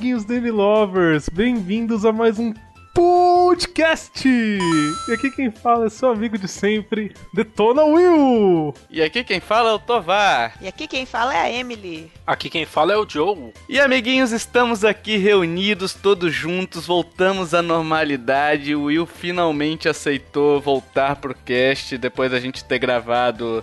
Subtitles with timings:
[0.00, 1.28] Amiguinhos Danny Lovers!
[1.28, 2.54] Bem-vindos a mais um
[2.94, 4.26] podcast!
[4.26, 8.72] E aqui quem fala é seu amigo de sempre, Detona Will!
[8.88, 10.54] E aqui quem fala é o Tovar.
[10.58, 12.10] E aqui quem fala é a Emily.
[12.26, 13.52] Aqui quem fala é o Joe.
[13.68, 18.74] E amiguinhos, estamos aqui reunidos, todos juntos, voltamos à normalidade.
[18.74, 23.62] O Will finalmente aceitou voltar pro cast depois da gente ter gravado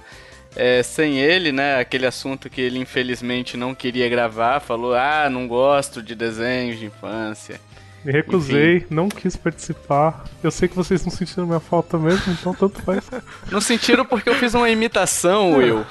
[0.57, 1.79] é, sem ele, né?
[1.79, 6.85] Aquele assunto que ele infelizmente não queria gravar, falou: ah, não gosto de desenhos de
[6.85, 7.61] infância.
[8.03, 8.85] Me recusei, Enfim.
[8.89, 10.23] não quis participar.
[10.41, 13.03] Eu sei que vocês não sentiram minha falta mesmo, então tanto faz.
[13.51, 15.85] Não sentiram porque eu fiz uma imitação, Will.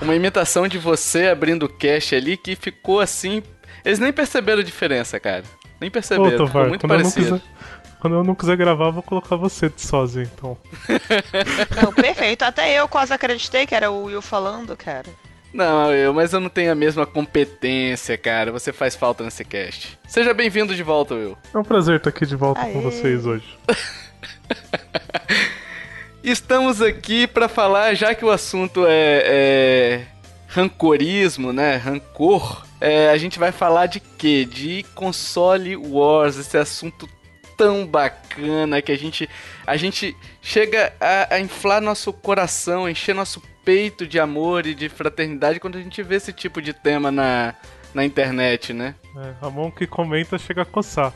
[0.00, 3.42] Uma imitação de você abrindo o cache ali que ficou assim.
[3.84, 5.42] Eles nem perceberam a diferença, cara.
[5.80, 6.44] Nem perceberam.
[6.44, 7.38] Ô, ficou muito parecido.
[7.38, 7.59] Quiser,
[8.00, 10.56] quando eu não quiser gravar, eu vou colocar você sozinho, então.
[11.82, 12.42] Não, perfeito.
[12.42, 15.08] Até eu quase acreditei que era o Will falando, cara.
[15.52, 18.52] Não, eu, mas eu não tenho a mesma competência, cara.
[18.52, 19.98] Você faz falta nesse cast.
[20.06, 21.36] Seja bem-vindo de volta, Will.
[21.52, 22.72] É um prazer estar aqui de volta Aê.
[22.72, 23.58] com vocês hoje.
[26.22, 30.06] Estamos aqui para falar, já que o assunto é, é
[30.46, 31.76] rancorismo, né?
[31.76, 32.64] Rancor.
[32.80, 34.44] É, a gente vai falar de quê?
[34.44, 37.08] De console wars, esse assunto
[37.60, 39.28] tão bacana que a gente
[39.66, 44.88] a gente chega a, a inflar nosso coração, encher nosso peito de amor e de
[44.88, 47.54] fraternidade quando a gente vê esse tipo de tema na,
[47.92, 48.94] na internet, né?
[49.14, 51.12] É, a mão que comenta chega a coçar.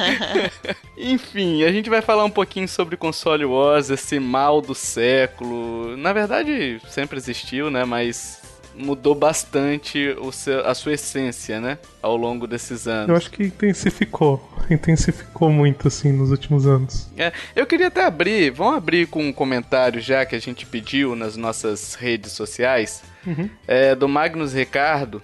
[0.96, 5.94] Enfim, a gente vai falar um pouquinho sobre console wars, esse mal do século.
[5.98, 7.84] Na verdade, sempre existiu, né?
[7.84, 8.39] Mas
[8.74, 11.78] mudou bastante o seu, a sua essência, né?
[12.02, 13.08] Ao longo desses anos.
[13.08, 14.48] Eu acho que intensificou.
[14.70, 17.08] Intensificou muito, assim, nos últimos anos.
[17.16, 21.16] É, eu queria até abrir, vamos abrir com um comentário já que a gente pediu
[21.16, 23.50] nas nossas redes sociais, uhum.
[23.66, 25.20] é, do Magnus Ricardo,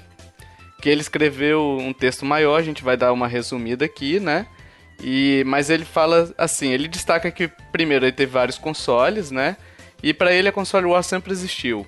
[0.81, 4.47] que ele escreveu um texto maior, a gente vai dar uma resumida aqui, né?
[5.03, 9.57] E, mas ele fala assim, ele destaca que primeiro ele teve vários consoles, né?
[10.03, 11.87] E para ele a console war sempre existiu.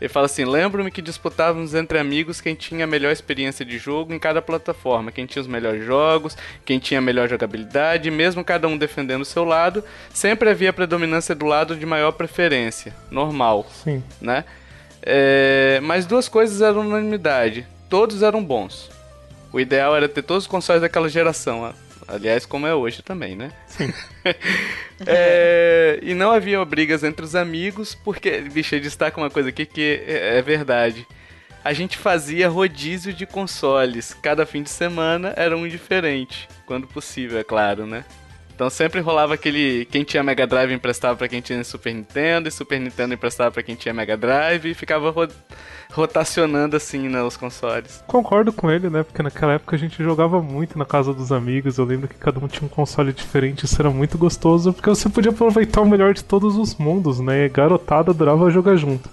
[0.00, 4.12] Ele fala assim: lembro-me que disputávamos entre amigos quem tinha a melhor experiência de jogo
[4.12, 8.68] em cada plataforma, quem tinha os melhores jogos, quem tinha a melhor jogabilidade, mesmo cada
[8.68, 9.82] um defendendo o seu lado,
[10.12, 13.66] sempre havia predominância do lado de maior preferência, normal.
[13.84, 14.02] Sim.
[14.20, 14.44] Né?
[15.02, 18.90] É, mas duas coisas eram unanimidade: todos eram bons.
[19.52, 21.72] O ideal era ter todos os consoles daquela geração.
[22.08, 23.52] Aliás, como é hoje também, né?
[23.66, 23.92] Sim.
[25.06, 29.66] é, e não havia brigas entre os amigos, porque, bicho, ele destaca uma coisa aqui
[29.66, 31.06] que é, é verdade.
[31.62, 34.14] A gente fazia rodízio de consoles.
[34.22, 36.48] Cada fim de semana era um diferente.
[36.64, 38.06] Quando possível, é claro, né?
[38.58, 39.84] Então sempre rolava aquele.
[39.84, 43.62] Quem tinha Mega Drive emprestava para quem tinha Super Nintendo, e Super Nintendo emprestava para
[43.62, 45.28] quem tinha Mega Drive, e ficava ro
[45.92, 48.02] rotacionando assim né, os consoles.
[48.08, 49.04] Concordo com ele, né?
[49.04, 51.78] Porque naquela época a gente jogava muito na casa dos amigos.
[51.78, 55.08] Eu lembro que cada um tinha um console diferente, isso era muito gostoso, porque você
[55.08, 57.48] podia aproveitar o melhor de todos os mundos, né?
[57.48, 59.08] Garotada adorava jogar junto.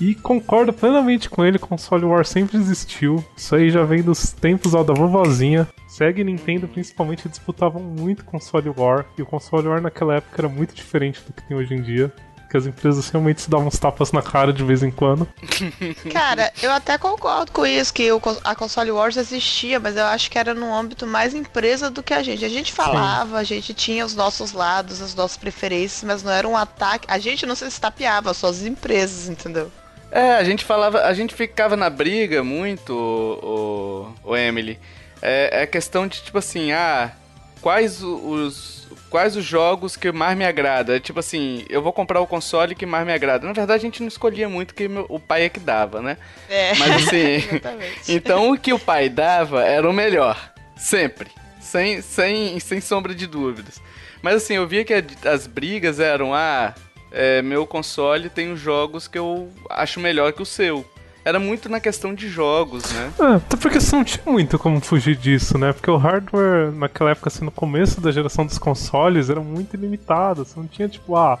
[0.00, 3.24] E concordo plenamente com ele, console war sempre existiu.
[3.36, 5.66] Isso aí já vem dos tempos ó, da vovozinha.
[5.88, 9.06] Sega e Nintendo principalmente disputavam muito console war.
[9.16, 12.12] E o console war naquela época era muito diferente do que tem hoje em dia.
[12.50, 15.26] Que as empresas realmente se davam uns tapas na cara de vez em quando.
[16.12, 20.30] Cara, eu até concordo com isso, que o, a console wars existia, mas eu acho
[20.30, 22.44] que era no âmbito mais empresa do que a gente.
[22.44, 23.40] A gente falava, Sim.
[23.40, 27.08] a gente tinha os nossos lados, as nossas preferências, mas não era um ataque.
[27.10, 29.72] A gente não se estapeava, só as empresas, entendeu?
[30.16, 34.78] É, a gente falava, a gente ficava na briga muito, o, o, o Emily.
[35.20, 37.12] É, é questão de tipo assim, ah,
[37.60, 40.98] quais os quais os jogos que mais me agrada?
[40.98, 43.46] Tipo assim, eu vou comprar o console que mais me agrada.
[43.46, 46.16] Na verdade, a gente não escolhia muito que o pai é que dava, né?
[46.48, 46.74] É.
[46.76, 47.60] Mas assim,
[48.08, 51.30] então o que o pai dava era o melhor, sempre,
[51.60, 53.82] sem sem sem sombra de dúvidas.
[54.22, 54.94] Mas assim, eu via que
[55.28, 56.72] as brigas eram ah,
[57.16, 60.84] é, meu console tem os jogos que eu acho melhor que o seu.
[61.24, 63.12] Era muito na questão de jogos, né?
[63.18, 65.72] É, até porque você não tinha muito como fugir disso, né?
[65.72, 70.44] Porque o hardware, naquela época, assim, no começo da geração dos consoles, era muito ilimitado.
[70.44, 71.38] Você não tinha, tipo, ah,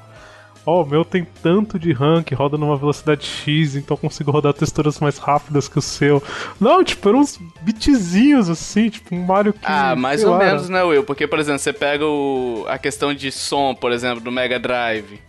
[0.64, 4.32] ó, oh, o meu tem tanto de RAM que roda numa velocidade X, então consigo
[4.32, 6.22] rodar texturas mais rápidas que o seu.
[6.58, 9.60] Não, tipo, eram uns bitzinhos assim, tipo um Mario que.
[9.62, 10.38] Ah, mais ou lá.
[10.38, 11.04] menos, né, Will?
[11.04, 15.20] Porque, por exemplo, você pega o, a questão de som, por exemplo, do Mega Drive.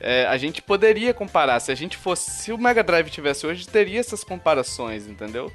[0.00, 1.60] É, a gente poderia comparar.
[1.60, 2.30] Se a gente fosse.
[2.30, 5.52] Se o Mega Drive tivesse hoje, teria essas comparações, entendeu?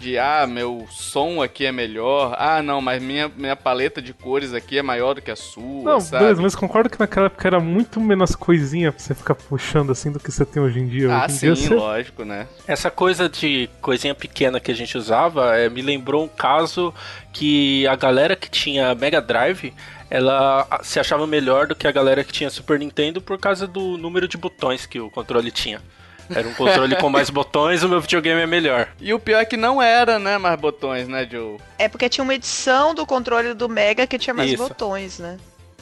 [0.00, 2.34] de ah, meu som aqui é melhor.
[2.38, 5.84] Ah, não, mas minha, minha paleta de cores aqui é maior do que a sua.
[5.84, 6.24] Não, sabe?
[6.24, 10.10] beleza, mas concordo que naquela época era muito menos coisinha pra você ficar puxando assim
[10.10, 11.12] do que você tem hoje em dia.
[11.12, 11.74] Ah, hoje em sim, dia você...
[11.74, 12.46] lógico, né?
[12.66, 16.94] Essa coisa de coisinha pequena que a gente usava é, me lembrou um caso
[17.32, 19.72] que a galera que tinha Mega Drive
[20.10, 23.96] ela se achava melhor do que a galera que tinha Super Nintendo por causa do
[23.96, 25.80] número de botões que o controle tinha.
[26.28, 28.88] Era um controle com mais botões, o meu videogame é melhor.
[29.00, 31.58] E o pior é que não era, né, mais botões, né, Joe?
[31.78, 34.62] É porque tinha uma edição do controle do Mega que tinha mais Isso.
[34.62, 35.38] botões, né?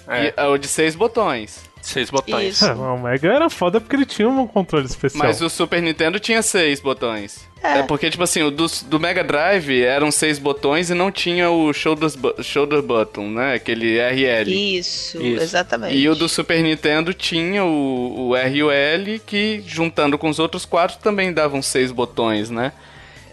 [0.07, 0.33] É.
[0.35, 1.68] E, o de seis botões.
[1.83, 2.55] Seis botões.
[2.55, 2.67] Isso.
[2.67, 5.27] É, o Mega era foda porque ele tinha um controle especial.
[5.27, 7.49] Mas o Super Nintendo tinha seis botões.
[7.63, 11.11] É, é porque, tipo assim, o do, do, Mega Drive eram seis botões e não
[11.11, 12.09] tinha o shoulder,
[12.41, 13.55] shoulder button, né?
[13.55, 14.79] Aquele RL.
[14.79, 15.97] Isso, Isso, exatamente.
[15.97, 20.29] E o do Super Nintendo tinha o, o R e o L, que juntando com
[20.29, 22.73] os outros quatro também davam seis botões, né?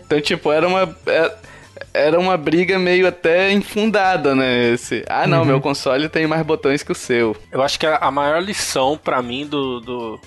[0.06, 0.96] Então, tipo, era uma.
[1.06, 1.38] Era é,
[1.96, 4.74] era uma briga meio até infundada, né?
[4.74, 5.46] Esse, ah, não, uhum.
[5.46, 7.36] meu console tem mais botões que o seu.
[7.52, 10.20] Eu acho que a maior lição para mim do, do,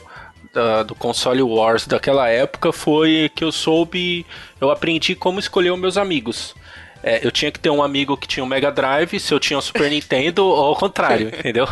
[0.53, 4.27] da, do console Wars daquela época foi que eu soube,
[4.61, 6.55] eu aprendi como escolher os meus amigos.
[7.03, 9.57] É, eu tinha que ter um amigo que tinha um Mega Drive, se eu tinha
[9.57, 11.69] um Super Nintendo, ou ao contrário, entendeu?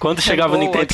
[0.00, 0.86] Quando chegava o Nintendo,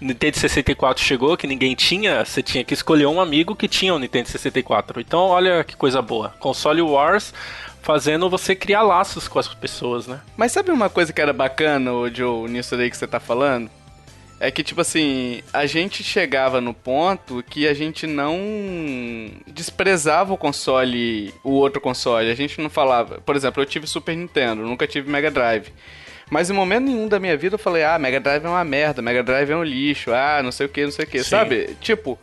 [0.00, 3.98] Nintendo 64 chegou, que ninguém tinha, você tinha que escolher um amigo que tinha um
[3.98, 5.00] Nintendo 64.
[5.00, 6.32] Então, olha que coisa boa.
[6.38, 7.34] Console Wars
[7.82, 10.20] fazendo você criar laços com as pessoas, né?
[10.36, 13.70] Mas sabe uma coisa que era bacana, Joe, nisso daí que você tá falando?
[14.38, 18.38] É que, tipo assim, a gente chegava no ponto que a gente não
[19.46, 22.30] desprezava o console, o outro console.
[22.30, 23.20] A gente não falava.
[23.20, 25.70] Por exemplo, eu tive Super Nintendo, nunca tive Mega Drive.
[26.30, 29.02] Mas em momento nenhum da minha vida eu falei, ah, Mega Drive é uma merda,
[29.02, 31.76] Mega Drive é um lixo, ah, não sei o que, não sei o que, sabe?
[31.80, 32.18] Tipo,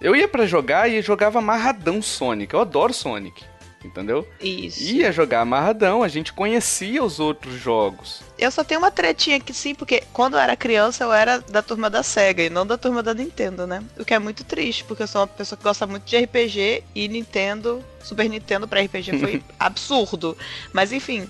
[0.00, 2.52] eu ia para jogar e jogava amarradão Sonic.
[2.52, 3.44] Eu adoro Sonic
[3.84, 4.26] entendeu?
[4.40, 4.82] Isso.
[4.82, 8.22] Ia jogar amarradão, a gente conhecia os outros jogos.
[8.38, 11.62] Eu só tenho uma tretinha aqui sim, porque quando eu era criança eu era da
[11.62, 13.82] turma da SEGA e não da turma da Nintendo, né?
[13.98, 16.84] O que é muito triste, porque eu sou uma pessoa que gosta muito de RPG
[16.94, 20.36] e Nintendo, Super Nintendo para RPG foi absurdo.
[20.72, 21.28] Mas enfim.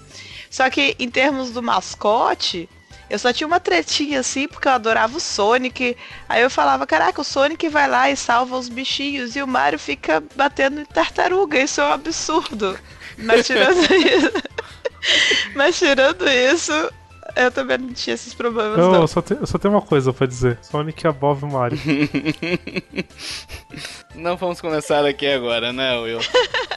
[0.50, 2.68] Só que em termos do mascote,
[3.08, 5.96] eu só tinha uma tretinha assim, porque eu adorava o Sonic.
[6.28, 9.78] Aí eu falava, caraca, o Sonic vai lá e salva os bichinhos e o Mario
[9.78, 11.60] fica batendo em tartaruga.
[11.60, 12.78] Isso é um absurdo.
[13.18, 14.32] Mas tirando isso.
[15.54, 16.72] Mas tirando isso,
[17.36, 18.76] eu também não tinha esses problemas.
[18.76, 19.02] Não, não.
[19.02, 21.78] Eu, só te, eu só tenho uma coisa pra dizer: Sonic above Mario.
[24.14, 26.20] não vamos começar aqui agora, né, Will?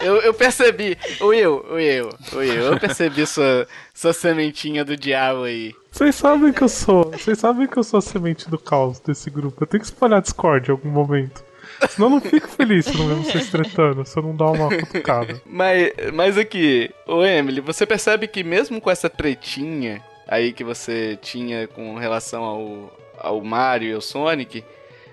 [0.02, 5.74] Eu, eu percebi, Will, Will, Will, eu percebi sua, sua sementinha do diabo aí.
[5.92, 7.12] Vocês sabem que eu sou.
[7.12, 9.64] Vocês sabem que eu sou a semente do caos desse grupo.
[9.64, 11.44] Eu tenho que espalhar Discord em algum momento.
[11.90, 14.70] Senão eu não fico feliz se não vemos vocês tretando, se eu não dar uma
[14.70, 15.40] cutucada.
[15.46, 21.18] Mas, mas aqui, ô Emily, você percebe que mesmo com essa tretinha aí que você
[21.22, 24.64] tinha com relação ao, ao Mario e ao Sonic,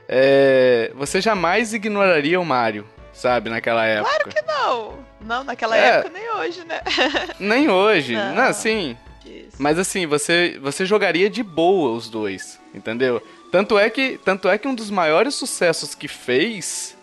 [0.09, 4.11] é, você jamais ignoraria o Mario, sabe, naquela época.
[4.11, 5.05] Claro que não!
[5.21, 6.83] Não, naquela é, época nem hoje, né?
[7.41, 8.95] Nem hoje, não, não sim.
[9.59, 13.23] Mas assim, você, você jogaria de boa os dois, entendeu?
[13.51, 16.95] Tanto é que, tanto é que um dos maiores sucessos que fez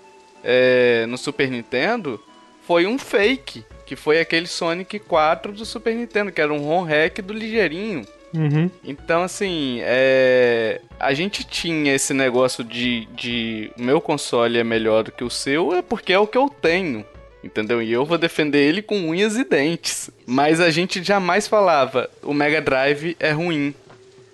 [0.44, 2.22] é, no Super Nintendo
[2.68, 6.86] foi um fake que foi aquele Sonic 4 do Super Nintendo, que era um ROM
[6.86, 8.06] hack do ligeirinho.
[8.34, 8.72] Uhum.
[8.86, 10.80] Então, assim, é...
[10.98, 15.74] a gente tinha esse negócio de, de meu console é melhor do que o seu,
[15.74, 17.06] é porque é o que eu tenho.
[17.44, 17.82] Entendeu?
[17.82, 20.10] E eu vou defender ele com unhas e dentes.
[20.26, 23.76] Mas a gente jamais falava, o Mega Drive é ruim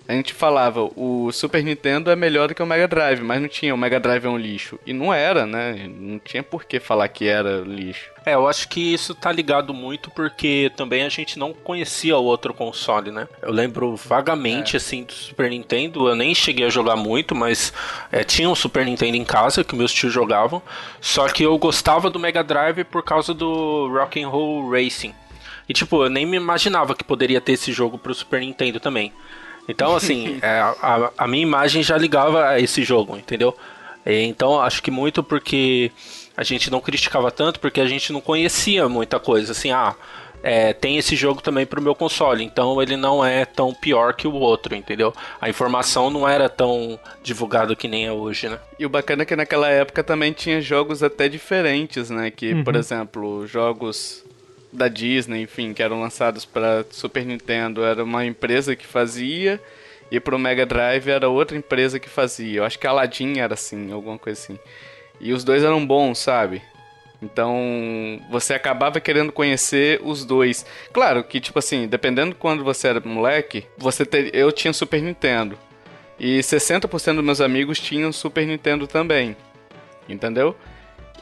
[0.08, 3.46] a gente falava, o Super Nintendo é melhor do que o Mega Drive, mas não
[3.48, 4.80] tinha, o Mega Drive é um lixo.
[4.86, 5.86] E não era, né?
[5.86, 8.10] Não tinha por que falar que era lixo.
[8.24, 12.24] É, eu acho que isso tá ligado muito porque também a gente não conhecia o
[12.24, 13.28] outro console, né?
[13.42, 14.78] Eu lembro vagamente, é.
[14.78, 17.70] assim, do Super Nintendo, eu nem cheguei a jogar muito, mas
[18.10, 20.62] é, tinha um Super Nintendo em casa que meus tios jogavam,
[21.02, 25.14] só que eu gostava do Mega Drive por causa do Rock and Roll Racing.
[25.68, 29.12] E tipo, eu nem me imaginava que poderia ter esse jogo pro Super Nintendo também.
[29.68, 33.54] Então, assim, é, a, a, minha imagem já ligava a esse jogo, entendeu?
[34.04, 35.92] Então, acho que muito porque
[36.34, 39.52] a gente não criticava tanto, porque a gente não conhecia muita coisa.
[39.52, 39.94] Assim, ah,
[40.42, 44.26] é, tem esse jogo também pro meu console, então ele não é tão pior que
[44.26, 45.12] o outro, entendeu?
[45.40, 48.58] A informação não era tão divulgada que nem é hoje, né?
[48.78, 52.30] E o bacana é que naquela época também tinha jogos até diferentes, né?
[52.30, 52.64] Que, uhum.
[52.64, 54.24] por exemplo, jogos
[54.72, 59.60] da Disney, enfim, que eram lançados para Super Nintendo, era uma empresa que fazia
[60.10, 62.60] e para o Mega Drive era outra empresa que fazia.
[62.60, 64.58] Eu acho que a Aladdin era assim, alguma coisa assim.
[65.20, 66.62] E os dois eram bons, sabe?
[67.20, 70.64] Então, você acabava querendo conhecer os dois.
[70.92, 74.34] Claro que, tipo assim, dependendo de quando você era moleque, você ter...
[74.34, 75.58] eu tinha Super Nintendo.
[76.18, 79.36] E 60% dos meus amigos tinham Super Nintendo também.
[80.08, 80.56] Entendeu?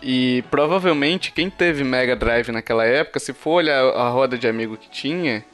[0.02, 4.76] E provavelmente quem teve Mega Drive naquela época, se for olhar a roda de amigo
[4.76, 5.44] que tinha,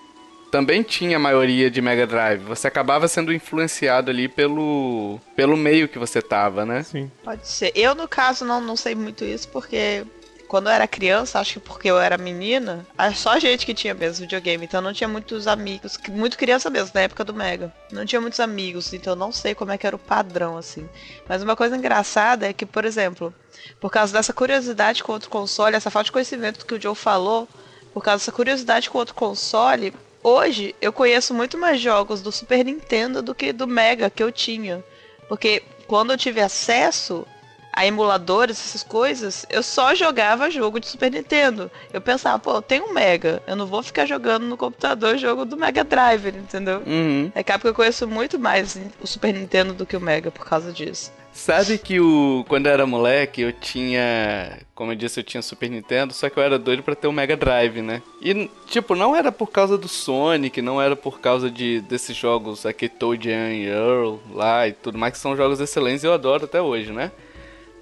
[0.51, 2.43] também tinha a maioria de Mega Drive.
[2.43, 6.83] Você acabava sendo influenciado ali pelo, pelo meio que você tava, né?
[6.83, 7.11] Sim.
[7.25, 7.73] Pode ser.
[7.75, 10.05] Eu, no caso, não, não sei muito isso, porque
[10.53, 13.95] quando eu era criança, acho que porque eu era menina, só a gente que tinha
[13.95, 17.73] mesmo videogame, então não tinha muitos amigos, muito criança mesmo, na época do Mega.
[17.91, 20.87] Não tinha muitos amigos, então não sei como é que era o padrão, assim.
[21.27, 23.35] Mas uma coisa engraçada é que, por exemplo,
[23.81, 27.49] por causa dessa curiosidade com outro console, essa falta de conhecimento que o Joe falou,
[27.95, 32.63] por causa dessa curiosidade com outro console, hoje eu conheço muito mais jogos do Super
[32.63, 34.85] Nintendo do que do Mega que eu tinha.
[35.31, 37.27] Porque quando eu tive acesso,
[37.73, 41.71] a emuladores, essas coisas, eu só jogava jogo de Super Nintendo.
[41.93, 45.57] Eu pensava, pô, tem um Mega, eu não vou ficar jogando no computador jogo do
[45.57, 46.83] Mega Drive, entendeu?
[46.87, 47.33] Uhum.
[47.35, 50.73] É que eu conheço muito mais o Super Nintendo do que o Mega por causa
[50.73, 51.13] disso.
[51.33, 55.71] Sabe que o quando eu era moleque, eu tinha, como eu disse, eu tinha Super
[55.71, 58.03] Nintendo, só que eu era doido para ter o Mega Drive, né?
[58.21, 62.67] E tipo, não era por causa do Sonic, não era por causa de desses jogos
[62.67, 66.45] aqui Toad and Earl lá e tudo mais que são jogos excelentes e eu adoro
[66.45, 67.11] até hoje, né?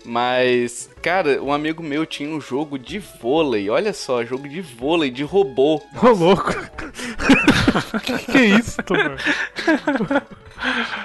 [0.04, 3.69] Mas, cara, um amigo meu tinha um jogo de vôlei.
[3.69, 5.80] Olha só, jogo de vôlei, de robô.
[6.02, 6.52] Ô, louco.
[8.02, 9.16] que, que é isso, mano?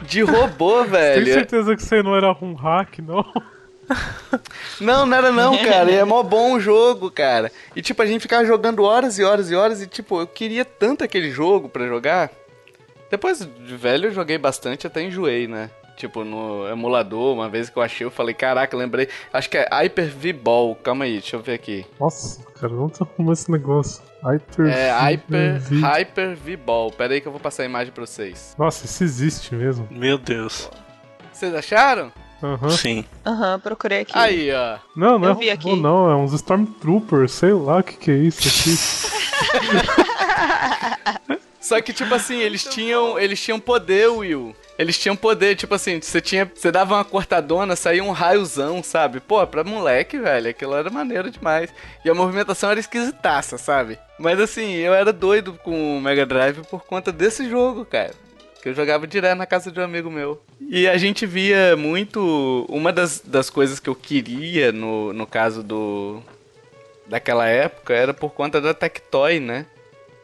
[0.04, 1.26] De robô, velho.
[1.26, 3.26] Tem certeza que você não era um hack, não?
[4.82, 5.92] Não, não era não, cara.
[5.92, 7.52] E é mó bom o jogo, cara.
[7.76, 9.82] E tipo, a gente ficava jogando horas e horas e horas.
[9.82, 12.32] E tipo, eu queria tanto aquele jogo para jogar.
[13.10, 15.70] Depois de velho eu joguei bastante, até enjoei, né?
[15.96, 19.08] Tipo, no emulador, uma vez que eu achei, eu falei, caraca, lembrei.
[19.32, 20.76] Acho que é Hyper V-Ball.
[20.76, 21.86] Calma aí, deixa eu ver aqui.
[22.00, 24.04] Nossa, cara, não tá com esse negócio.
[24.24, 25.80] Hyper É Hyper, v...
[25.82, 26.92] Hyper V-Ball.
[26.92, 28.56] Pera aí que eu vou passar a imagem pra vocês.
[28.58, 29.88] Nossa, isso existe mesmo.
[29.92, 30.70] Meu Deus.
[31.32, 32.12] Vocês acharam?
[32.42, 32.70] Uhum.
[32.70, 33.06] Sim.
[33.26, 34.14] Aham, uhum, procurei aqui.
[34.16, 34.78] Aí, ó.
[34.96, 35.76] Não, não eu é aqui.
[35.76, 38.76] não, é uns Stormtroopers, sei lá o que, que é isso aqui.
[41.60, 44.56] Só que, tipo assim, eles tinham, eles tinham poder, Will.
[44.78, 46.52] Eles tinham poder, tipo assim, você tinha.
[46.54, 49.22] Você dava uma cortadona, saía um raiozão, sabe?
[49.22, 51.74] Pô, pra moleque, velho, aquilo era maneiro demais.
[52.04, 53.98] E a movimentação era esquisitaça, sabe?
[54.20, 58.14] Mas assim, eu era doido com o Mega Drive por conta desse jogo, cara.
[58.62, 60.44] Que eu jogava direto na casa de um amigo meu.
[60.60, 62.66] E a gente via muito.
[62.68, 66.22] Uma das, das coisas que eu queria no, no caso do.
[67.08, 69.68] Daquela época era por conta da Tectoy, né?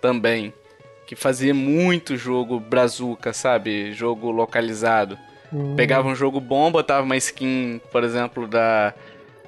[0.02, 0.52] Também
[1.12, 3.92] que fazia muito jogo brazuca, sabe?
[3.92, 5.20] Jogo localizado.
[5.52, 5.76] Uhum.
[5.76, 8.94] Pegava um jogo bom, botava uma skin, por exemplo, da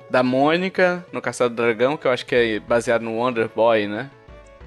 [0.10, 3.88] da Mônica no Caçado do Dragão, que eu acho que é baseado no Wonder Boy,
[3.88, 4.10] né?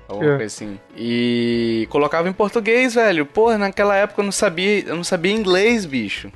[0.08, 0.36] Alguma é.
[0.38, 0.80] coisa assim.
[0.96, 3.26] E colocava em português, velho.
[3.26, 6.32] Porra, naquela época eu não sabia, eu não sabia inglês, bicho.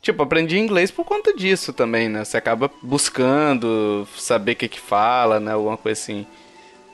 [0.00, 2.24] Tipo, aprendi inglês por conta disso também, né?
[2.24, 5.50] Você acaba buscando saber o que que fala, né?
[5.50, 6.24] Alguma coisa assim.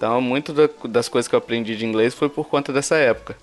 [0.00, 0.54] Então, muito
[0.88, 3.36] das coisas que eu aprendi de inglês foi por conta dessa época.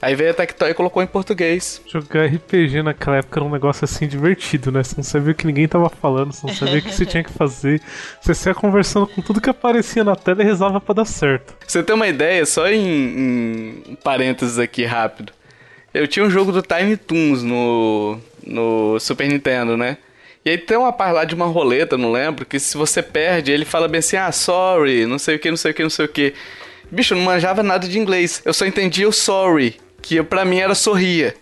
[0.00, 1.82] Aí veio a Tectoy e colocou em português.
[1.86, 4.82] Jogar RPG naquela época era um negócio assim divertido, né?
[4.82, 7.22] Você não sabia o que ninguém tava falando, você não sabia o que você tinha
[7.22, 7.82] que fazer.
[8.22, 11.54] Você ia conversando com tudo que aparecia na tela e rezava pra dar certo.
[11.66, 15.34] Você tem uma ideia, só em, em parênteses aqui rápido.
[15.92, 19.98] Eu tinha um jogo do Tiny Toons no, no Super Nintendo, né?
[20.44, 23.52] E aí tem uma parte lá de uma roleta, não lembro, que se você perde,
[23.52, 25.90] ele fala bem assim, ah, sorry, não sei o que, não sei o que, não
[25.90, 26.34] sei o que.
[26.90, 28.42] Bicho, eu não manjava nada de inglês.
[28.44, 31.34] Eu só entendia o sorry, que pra mim era sorria.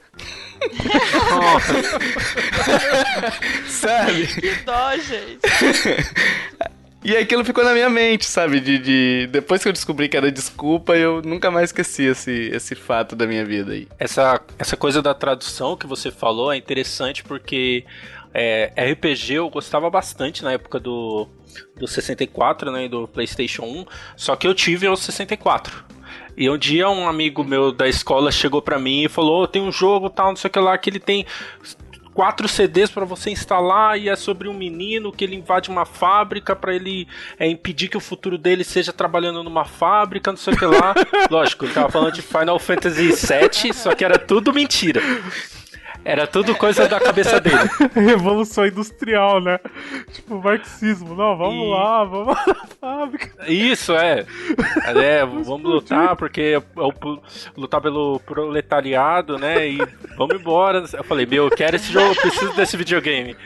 [3.68, 4.26] sabe?
[4.26, 5.38] Que dó, gente.
[7.04, 8.60] E aquilo ficou na minha mente, sabe?
[8.60, 12.74] De, de, Depois que eu descobri que era desculpa, eu nunca mais esqueci esse, esse
[12.74, 13.86] fato da minha vida aí.
[13.98, 17.84] Essa, essa coisa da tradução que você falou é interessante porque
[18.32, 21.28] é, RPG eu gostava bastante na época do,
[21.76, 23.84] do 64, né, do PlayStation 1,
[24.16, 25.84] só que eu tive o 64.
[26.36, 29.60] E um dia um amigo meu da escola chegou para mim e falou: oh, tem
[29.60, 31.26] um jogo tal, não sei o que lá, que ele tem
[32.18, 36.56] quatro CDs para você instalar e é sobre um menino que ele invade uma fábrica
[36.56, 37.06] para ele
[37.38, 40.96] é, impedir que o futuro dele seja trabalhando numa fábrica, não sei o que lá.
[41.30, 45.00] Lógico, ele tava falando de Final Fantasy VII, só que era tudo mentira.
[46.04, 47.58] Era tudo coisa da cabeça dele.
[47.94, 49.60] Revolução industrial, né?
[50.12, 51.14] Tipo, marxismo.
[51.14, 51.70] Não, vamos e...
[51.70, 53.30] lá, vamos lá na fábrica.
[53.46, 54.24] Isso, é.
[54.86, 57.20] é vamos lutar, porque é o,
[57.56, 59.68] lutar pelo proletariado, né?
[59.68, 59.78] E
[60.16, 60.84] vamos embora.
[60.92, 63.36] Eu falei, meu, eu quero esse jogo, eu preciso desse videogame.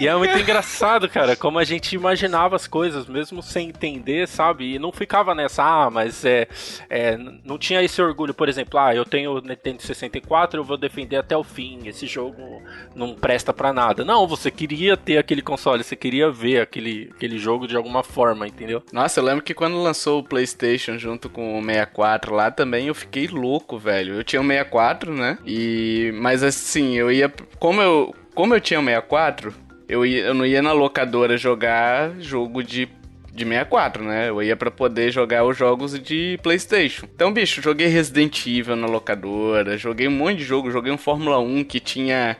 [0.00, 4.74] E é muito engraçado, cara, como a gente imaginava as coisas, mesmo sem entender, sabe?
[4.74, 6.48] E não ficava nessa, ah, mas é,
[6.88, 11.16] é não tinha esse orgulho, por exemplo, ah, eu tenho Nintendo 64, eu vou defender
[11.16, 12.62] até o fim, esse jogo
[12.94, 14.04] não presta para nada.
[14.04, 18.46] Não, você queria ter aquele console, você queria ver aquele, aquele jogo de alguma forma,
[18.46, 18.82] entendeu?
[18.92, 22.94] Nossa, eu lembro que quando lançou o PlayStation junto com o 64 lá também, eu
[22.94, 24.14] fiquei louco, velho.
[24.14, 25.38] Eu tinha o 64, né?
[25.46, 29.52] E mas assim, eu ia como eu como eu tinha o 64,
[29.88, 32.88] eu, ia, eu não ia na locadora jogar jogo de
[33.32, 34.28] de 64, né?
[34.28, 37.06] Eu ia para poder jogar os jogos de PlayStation.
[37.12, 41.40] Então, bicho, joguei Resident Evil na locadora, joguei um monte de jogo, joguei um Fórmula
[41.40, 42.36] 1 que tinha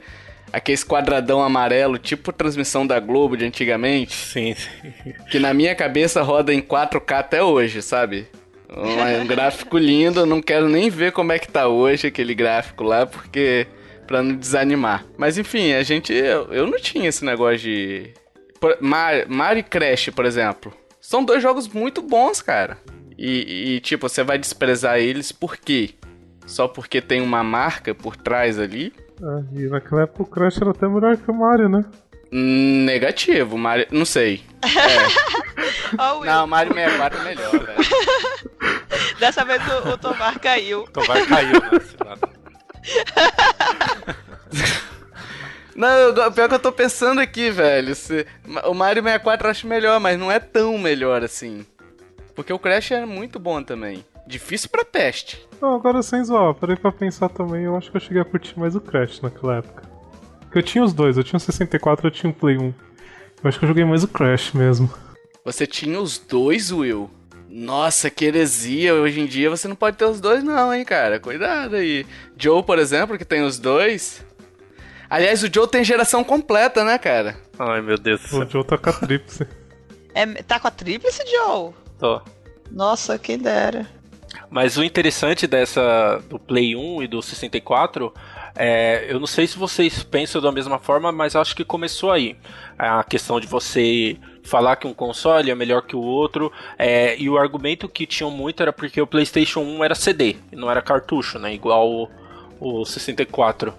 [0.52, 4.14] aquele quadradão amarelo, tipo transmissão da Globo de antigamente.
[4.14, 5.14] Sim, sim.
[5.32, 8.28] Que na minha cabeça roda em 4K até hoje, sabe?
[8.70, 12.36] Um, um gráfico lindo, eu não quero nem ver como é que tá hoje aquele
[12.36, 13.66] gráfico lá, porque.
[14.08, 15.04] Pra não desanimar.
[15.16, 16.12] Mas enfim, a gente.
[16.12, 18.12] Eu, eu não tinha esse negócio de.
[18.80, 20.72] Mario, Mario Crash, por exemplo.
[21.00, 22.78] São dois jogos muito bons, cara.
[23.16, 25.90] E, e, tipo, você vai desprezar eles por quê?
[26.46, 28.92] Só porque tem uma marca por trás ali?
[29.20, 31.84] É, e naquela época o Crash era até melhor que o Mario, né?
[32.32, 33.86] Negativo, Mario.
[33.92, 34.42] Não sei.
[35.88, 36.02] É.
[36.12, 37.78] oh, não, Mario 64 é melhor, velho.
[39.18, 40.82] Dessa vez o, o Tomar caiu.
[40.82, 41.70] O Tomar caiu, né?
[45.74, 47.94] Não, pior que eu tô pensando aqui, velho.
[47.94, 48.26] Se,
[48.66, 51.64] o Mario 64 eu acho melhor, mas não é tão melhor assim.
[52.34, 54.04] Porque o Crash é muito bom também.
[54.26, 55.46] Difícil pra peste.
[55.60, 58.58] Não, agora sem zoar, parei pra pensar também, eu acho que eu cheguei a curtir
[58.58, 59.84] mais o Crash naquela época.
[60.40, 62.62] Porque eu tinha os dois, eu tinha o 64 eu tinha o Play 1.
[62.64, 62.74] Eu
[63.44, 64.92] acho que eu joguei mais o Crash mesmo.
[65.44, 67.08] Você tinha os dois, Will?
[67.48, 68.94] Nossa, que heresia.
[68.94, 71.18] Hoje em dia você não pode ter os dois, não, hein, cara.
[71.18, 72.06] Cuidado aí.
[72.36, 74.24] Joe, por exemplo, que tem os dois.
[75.08, 77.36] Aliás, o Joe tem geração completa, né, cara?
[77.58, 78.40] Ai, meu Deus do céu.
[78.40, 79.46] O Joe tá com a tríplice.
[80.14, 81.72] É, tá com a tríplice, Joe?
[81.98, 82.20] Tô.
[82.70, 83.88] Nossa, quem dera.
[84.50, 88.12] Mas o interessante dessa do Play 1 e do 64
[88.60, 92.36] é, eu não sei se vocês pensam da mesma forma, mas acho que começou aí.
[92.76, 96.50] A questão de você falar que um console é melhor que o outro.
[96.78, 100.70] É, e o argumento que tinham muito era porque o PlayStation 1 era CD, não
[100.70, 101.52] era cartucho, né?
[101.52, 102.08] Igual o,
[102.60, 103.74] o 64.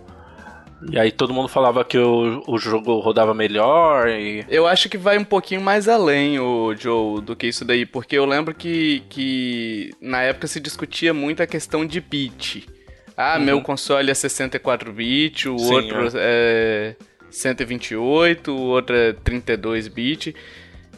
[0.89, 4.45] E aí todo mundo falava que o, o jogo rodava melhor e...
[4.47, 7.85] Eu acho que vai um pouquinho mais além, o Joe, do que isso daí.
[7.85, 12.65] Porque eu lembro que, que na época se discutia muito a questão de bit.
[13.17, 13.43] Ah, uhum.
[13.43, 16.95] meu console é 64 bits, o Sim, outro é.
[16.95, 16.95] é
[17.31, 20.33] 128, o outro é 32 bits.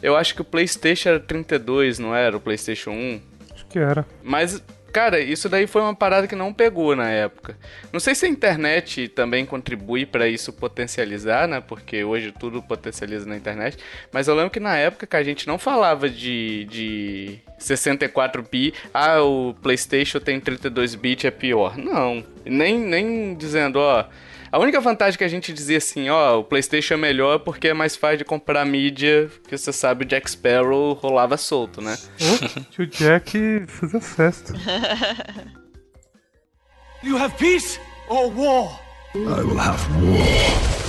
[0.02, 2.36] Eu acho que o PlayStation era 32, não era?
[2.36, 3.20] O PlayStation 1?
[3.54, 4.06] Acho que era.
[4.22, 7.56] Mas Cara, isso daí foi uma parada que não pegou na época.
[7.90, 11.62] Não sei se a internet também contribui para isso potencializar, né?
[11.66, 13.78] Porque hoje tudo potencializa na internet.
[14.12, 18.78] Mas eu lembro que na época que a gente não falava de, de 64 bit,
[18.92, 21.78] ah, o PlayStation tem 32 bits é pior.
[21.78, 22.22] Não.
[22.44, 24.04] Nem, nem dizendo, ó.
[24.52, 27.74] A única vantagem que a gente dizia assim, ó, o PlayStation é melhor porque é
[27.74, 31.96] mais fácil de comprar mídia, que você sabe o Jack Sparrow rolava solto, né?
[32.78, 34.52] o Jack fazia festa.
[37.02, 38.78] You have peace or war?
[39.14, 40.82] I will have war.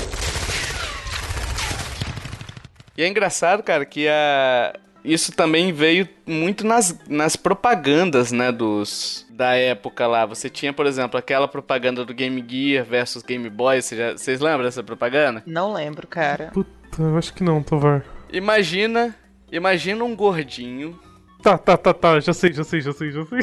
[2.96, 9.26] E é engraçado, cara, que a isso também veio muito nas, nas propagandas, né, dos
[9.30, 10.26] da época lá.
[10.26, 13.82] Você tinha, por exemplo, aquela propaganda do Game Gear versus Game Boy.
[13.82, 15.44] Vocês lembram dessa propaganda?
[15.46, 16.52] Não lembro, cara.
[16.54, 18.06] Puta, eu acho que não, Tovar.
[18.32, 19.14] Imagina,
[19.52, 20.98] imagina um gordinho.
[21.42, 23.40] Tá, tá, tá, tá, já sei, já sei, já sei, já sei.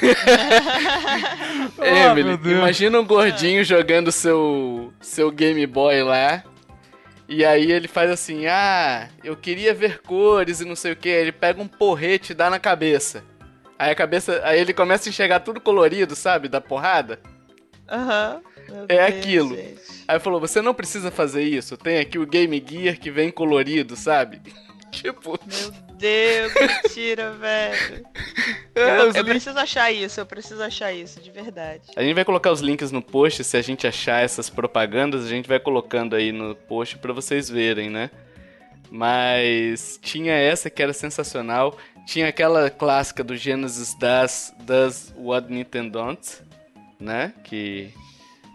[2.08, 6.42] Emily, oh, imagina um gordinho jogando seu seu Game Boy lá
[7.28, 11.08] e aí ele faz assim: ah, eu queria ver cores e não sei o que.
[11.08, 13.22] Ele pega um porrete e dá na cabeça.
[13.78, 14.40] Aí a cabeça.
[14.44, 16.48] Aí ele começa a enxergar tudo colorido, sabe?
[16.48, 17.20] Da porrada.
[17.88, 18.40] Aham.
[18.68, 18.86] Uhum.
[18.88, 19.56] É Deus, aquilo.
[19.56, 19.80] Gente.
[20.08, 21.76] Aí falou: você não precisa fazer isso.
[21.76, 24.40] Tem aqui o Game Gear que vem colorido, sabe?
[24.92, 25.38] tipo.
[25.46, 28.06] Meu Deus, mentira, velho.
[28.74, 31.82] É, eu, eu preciso achar isso, eu preciso achar isso, de verdade.
[31.96, 35.28] A gente vai colocar os links no post, se a gente achar essas propagandas, a
[35.28, 38.10] gente vai colocando aí no post para vocês verem, né?
[38.90, 41.76] Mas tinha essa que era sensacional.
[42.06, 46.42] Tinha aquela clássica do Genesis das, das What Nintendo Don't,
[46.98, 47.34] né?
[47.44, 47.92] Que.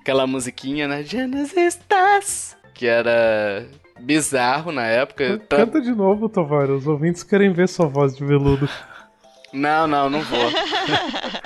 [0.02, 1.04] Aquela musiquinha, né?
[1.04, 2.58] Genesis das.
[2.74, 3.68] Que era
[4.00, 5.40] bizarro na época.
[5.50, 6.70] Canta de novo, Tovar.
[6.70, 8.70] Os ouvintes querem ver sua voz de veludo.
[9.52, 10.52] Não, não, não vou.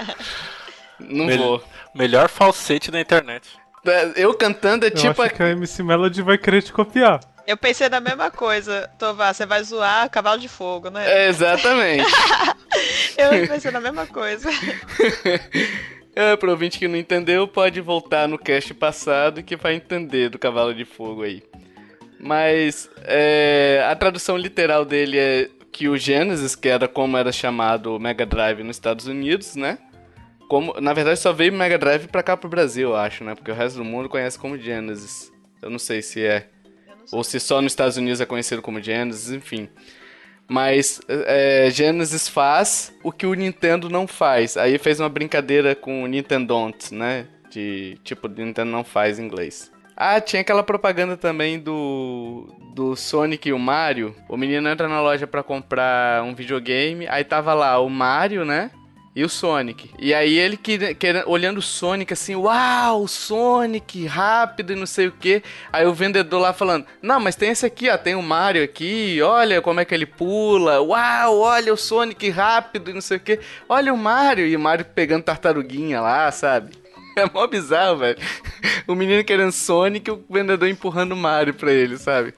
[1.00, 1.64] não vou.
[1.94, 3.48] Melhor falsete da internet.
[4.16, 5.22] Eu cantando é Eu tipo.
[5.22, 7.20] acho que a MC Melody vai querer te copiar.
[7.46, 11.10] Eu pensei na mesma coisa, Tovar, você vai zoar cavalo de fogo, né?
[11.10, 12.04] É, exatamente.
[13.18, 14.50] Eu pensei na mesma coisa.
[16.20, 20.40] É, pro ouvinte que não entendeu, pode voltar no cast passado que vai entender do
[20.40, 21.44] Cavalo de Fogo aí.
[22.20, 27.96] Mas é, a tradução literal dele é que o Genesis, que era como era chamado
[27.96, 29.78] o Mega Drive nos Estados Unidos, né?
[30.50, 33.36] Como, na verdade só veio o Mega Drive pra cá pro Brasil, eu acho, né?
[33.36, 35.32] Porque o resto do mundo conhece como Genesis.
[35.62, 36.48] Eu não sei se é.
[37.12, 39.70] Ou se só nos Estados Unidos é conhecido como Genesis, enfim.
[40.48, 44.56] Mas é, Genesis faz o que o Nintendo não faz.
[44.58, 47.28] Aí fez uma brincadeira com o Nintendon't, né?
[47.52, 49.72] De tipo, Nintendo não faz em inglês.
[50.00, 54.16] Ah, tinha aquela propaganda também do do Sonic e o Mario.
[54.30, 58.70] O menino entra na loja para comprar um videogame, aí tava lá o Mario, né?
[59.16, 59.90] E o Sonic.
[59.98, 65.08] E aí ele que, que, olhando o Sonic assim, uau, Sonic, rápido e não sei
[65.08, 65.42] o que.
[65.74, 69.20] Aí o vendedor lá falando, não, mas tem esse aqui, ó, tem o Mario aqui,
[69.24, 70.80] olha como é que ele pula.
[70.80, 73.40] Uau, olha o Sonic rápido e não sei o que.
[73.68, 74.46] Olha o Mario.
[74.46, 76.86] E o Mario pegando tartaruguinha lá, sabe?
[77.18, 78.18] É mó bizarro, velho.
[78.88, 82.34] O menino querendo Sonic e o vendedor empurrando o Mario pra ele, sabe?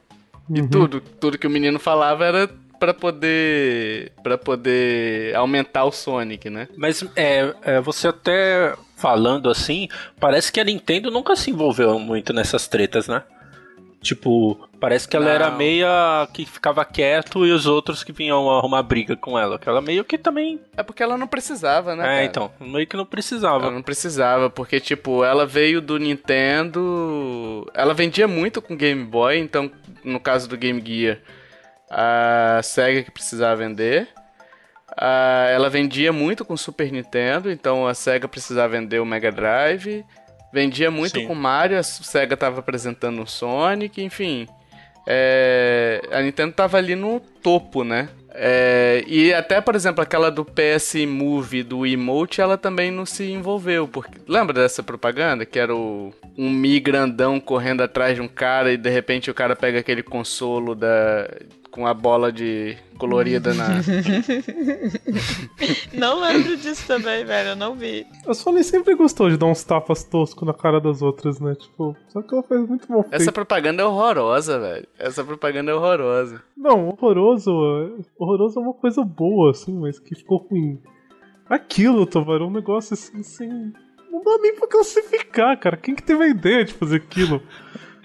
[0.49, 6.49] E tudo, tudo que o menino falava era para poder para poder aumentar o Sonic,
[6.49, 6.67] né?
[6.77, 9.87] Mas é, é, você até falando assim,
[10.19, 13.23] parece que a Nintendo nunca se envolveu muito nessas tretas, né?
[14.01, 15.31] Tipo, parece que ela Não.
[15.31, 19.59] era meia que ficava quieto e os outros que vinham arrumar briga com ela.
[19.59, 20.61] Que ela meio que também.
[20.77, 22.03] É porque ela não precisava, né?
[22.03, 22.23] é, cara?
[22.23, 23.65] então, meio que não precisava.
[23.65, 27.69] Ela não precisava, porque, tipo, ela veio do Nintendo.
[27.73, 29.69] Ela vendia muito com Game Boy, então,
[30.03, 31.19] no caso do Game Gear,
[31.89, 34.07] a Sega que precisava vender.
[34.97, 40.05] Ah, ela vendia muito com Super Nintendo, então a Sega precisava vender o Mega Drive.
[40.51, 41.27] Vendia muito Sim.
[41.27, 44.47] com Mario, a Sega tava apresentando o Sonic, enfim.
[45.07, 48.09] É, a Nintendo tava ali no topo, né?
[48.31, 53.29] É, e até, por exemplo, aquela do PS Move do Emote, ela também não se
[53.31, 53.87] envolveu.
[53.87, 55.45] Porque, lembra dessa propaganda?
[55.45, 59.33] Que era o, um Mi grandão correndo atrás de um cara e de repente o
[59.33, 61.27] cara pega aquele consolo da,
[61.71, 63.67] com a bola de colorida na.
[65.93, 67.49] Não lembro disso também, velho.
[67.49, 68.05] Eu não vi.
[68.27, 71.55] A Sony sempre gostou de dar uns tapas toscos na cara das outras, né?
[71.55, 73.15] Tipo, só que ela faz muito mal feito.
[73.15, 74.87] Essa propaganda é horrorosa, velho.
[74.97, 76.41] Essa propaganda é horrorosa.
[76.55, 77.51] Não, horroroso.
[78.17, 80.79] Horroroso é uma coisa boa, assim, mas que ficou ruim.
[81.49, 83.49] Aquilo, Tovar, é um negócio assim, sem.
[84.11, 85.77] Não dá nem pra classificar, cara.
[85.77, 87.41] Quem que teve a ideia de fazer aquilo?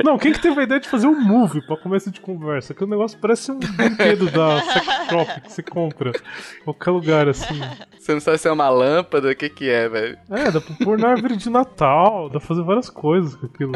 [0.02, 2.74] Não, quem que teve a ideia de fazer um move pra começo de conversa?
[2.74, 7.28] Que o negócio parece um brinquedo da Sex Shop que você compra em qualquer lugar,
[7.28, 7.60] assim.
[7.98, 10.18] Você não sabe se é uma lâmpada, o que que é, velho.
[10.30, 13.72] É, dá pra pôr na árvore de Natal, dá pra fazer várias coisas com aquilo.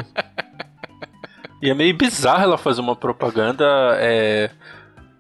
[1.63, 3.65] E é meio bizarro ela fazer uma propaganda
[4.01, 4.51] é,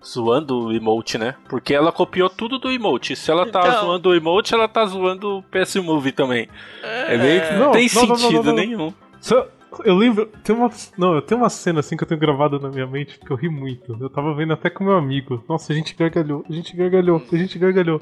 [0.04, 1.34] zoando o emote, né?
[1.48, 3.16] Porque ela copiou tudo do emote.
[3.16, 3.80] Se ela tá Então.
[3.86, 6.48] zoando o emote, ela tá zoando o PS Move também.
[6.82, 8.54] É, meio que não, Não, tem não, sentido não, não.
[8.54, 8.92] nenhum.
[9.20, 9.46] Só-
[9.84, 12.68] eu lembro, tem uma, não, eu tenho uma cena assim que eu tenho gravada na
[12.68, 13.96] minha mente que eu ri muito.
[14.00, 15.42] Eu tava vendo até com meu amigo.
[15.48, 18.00] Nossa, a gente gargalhou, a gente gargalhou, a gente gargalhou.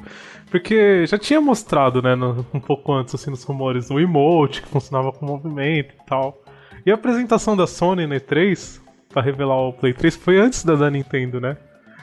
[0.51, 4.69] Porque já tinha mostrado, né, no- um pouco antes, assim, nos rumores, o emote que
[4.69, 6.41] funcionava com movimento e tal.
[6.85, 10.75] E a apresentação da Sony na E3, pra revelar o Play 3, foi antes da
[10.77, 11.57] da Nintendo, né?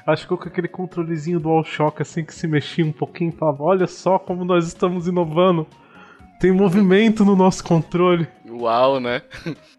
[0.05, 3.87] Acho que com aquele controlezinho DualShock assim que se mexia um pouquinho e falava: Olha
[3.87, 5.65] só como nós estamos inovando.
[6.41, 8.27] Tem movimento no nosso controle.
[8.53, 9.21] Uau, né?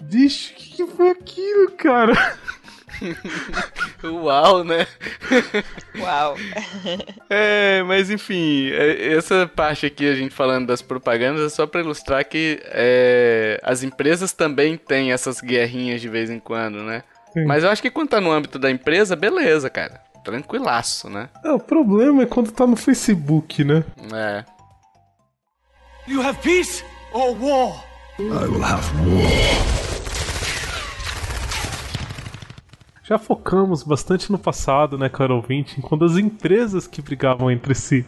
[0.00, 2.14] Bicho, o que, que foi aquilo, cara?
[4.04, 4.86] Uau, né?
[5.98, 6.36] Uau.
[7.28, 11.80] É, mas enfim, é, essa parte aqui a gente falando das propagandas é só pra
[11.80, 17.02] ilustrar que é, as empresas também têm essas guerrinhas de vez em quando, né?
[17.32, 17.44] Sim.
[17.44, 20.00] Mas eu acho que quando tá no âmbito da empresa, beleza, cara.
[20.24, 21.28] Tranquilaço, né?
[21.44, 23.84] É, o problema é quando tá no Facebook, né?
[24.12, 24.44] É.
[26.06, 27.93] You have peace or war?
[28.16, 29.28] I will have war.
[33.02, 37.74] Já focamos bastante no passado, né, caro ouvinte, em quando as empresas que brigavam entre
[37.74, 38.06] si.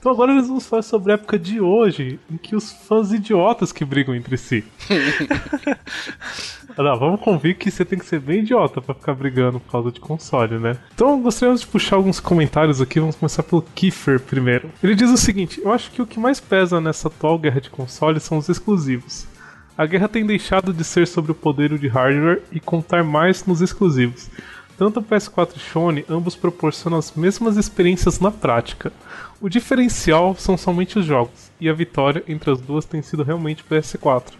[0.00, 3.70] Então agora nós vamos falar sobre a época de hoje, em que os fãs idiotas
[3.70, 4.64] que brigam entre si.
[6.76, 9.92] Não, vamos convir que você tem que ser bem idiota pra ficar brigando por causa
[9.92, 10.76] de console, né?
[10.92, 14.68] Então gostaríamos de puxar alguns comentários aqui, vamos começar pelo Kiefer primeiro.
[14.82, 17.70] Ele diz o seguinte: Eu acho que o que mais pesa nessa atual guerra de
[17.70, 19.32] consoles são os exclusivos.
[19.76, 23.60] A guerra tem deixado de ser sobre o poder de hardware e contar mais nos
[23.60, 24.30] exclusivos.
[24.78, 28.92] Tanto o PS4 e Sony, ambos proporcionam as mesmas experiências na prática.
[29.40, 33.64] O diferencial são somente os jogos, e a vitória entre as duas tem sido realmente
[33.68, 34.34] PS4.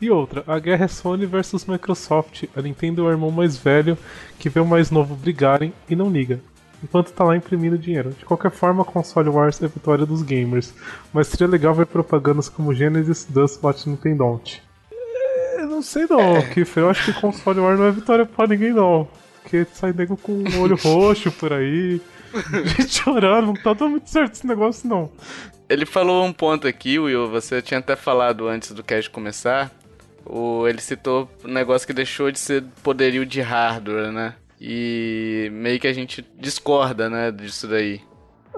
[0.00, 2.44] E outra, a guerra é Sony versus Microsoft.
[2.56, 3.98] A Nintendo é o irmão mais velho
[4.38, 6.40] que vê o mais novo brigarem e não liga.
[6.82, 8.14] Enquanto tá lá imprimindo dinheiro.
[8.18, 10.72] De qualquer forma, console Wars é a vitória dos gamers.
[11.12, 14.24] Mas seria legal ver propagandas como Genesis, Dust, What Nintendo
[15.68, 16.42] não sei não, é.
[16.48, 16.84] Kiffer.
[16.84, 19.08] Eu acho que console Wars não é vitória pra ninguém não.
[19.42, 22.00] Porque sai nego com o olho roxo por aí.
[22.76, 25.10] Gente chorando, não tá dando muito certo esse negócio não.
[25.68, 29.70] Ele falou um ponto aqui, Will, você tinha até falado antes do cast começar.
[30.24, 34.34] O, ele citou um negócio que deixou de ser poderio de hardware, né?
[34.60, 38.00] E meio que a gente discorda, né, disso daí.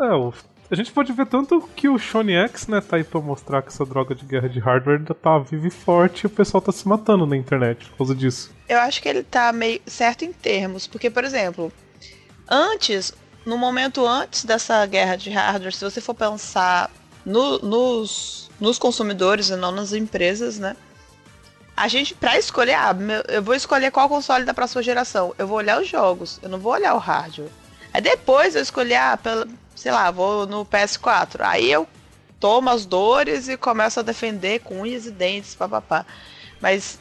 [0.01, 0.33] É, o
[0.71, 3.69] a gente pode ver tanto que o Shone X, né, tá aí pra mostrar que
[3.69, 6.71] essa droga de guerra de hardware ainda tá viva e forte e o pessoal tá
[6.71, 8.53] se matando na internet por causa disso.
[8.69, 11.73] Eu acho que ele tá meio certo em termos, porque, por exemplo,
[12.49, 13.13] antes,
[13.45, 16.89] no momento antes dessa guerra de hardware, se você for pensar
[17.25, 20.77] no, nos, nos consumidores e não nas empresas, né?
[21.77, 22.95] A gente, pra escolher, ah,
[23.29, 25.35] eu vou escolher qual console da próxima geração.
[25.39, 27.51] Eu vou olhar os jogos, eu não vou olhar o hardware.
[27.93, 29.49] Aí depois eu escolher, ah, pela,
[29.81, 31.41] sei lá, vou no PS4.
[31.41, 31.89] Aí eu
[32.39, 36.05] tomo as dores e começo a defender com unhas e dentes, papapá.
[36.61, 36.99] Mas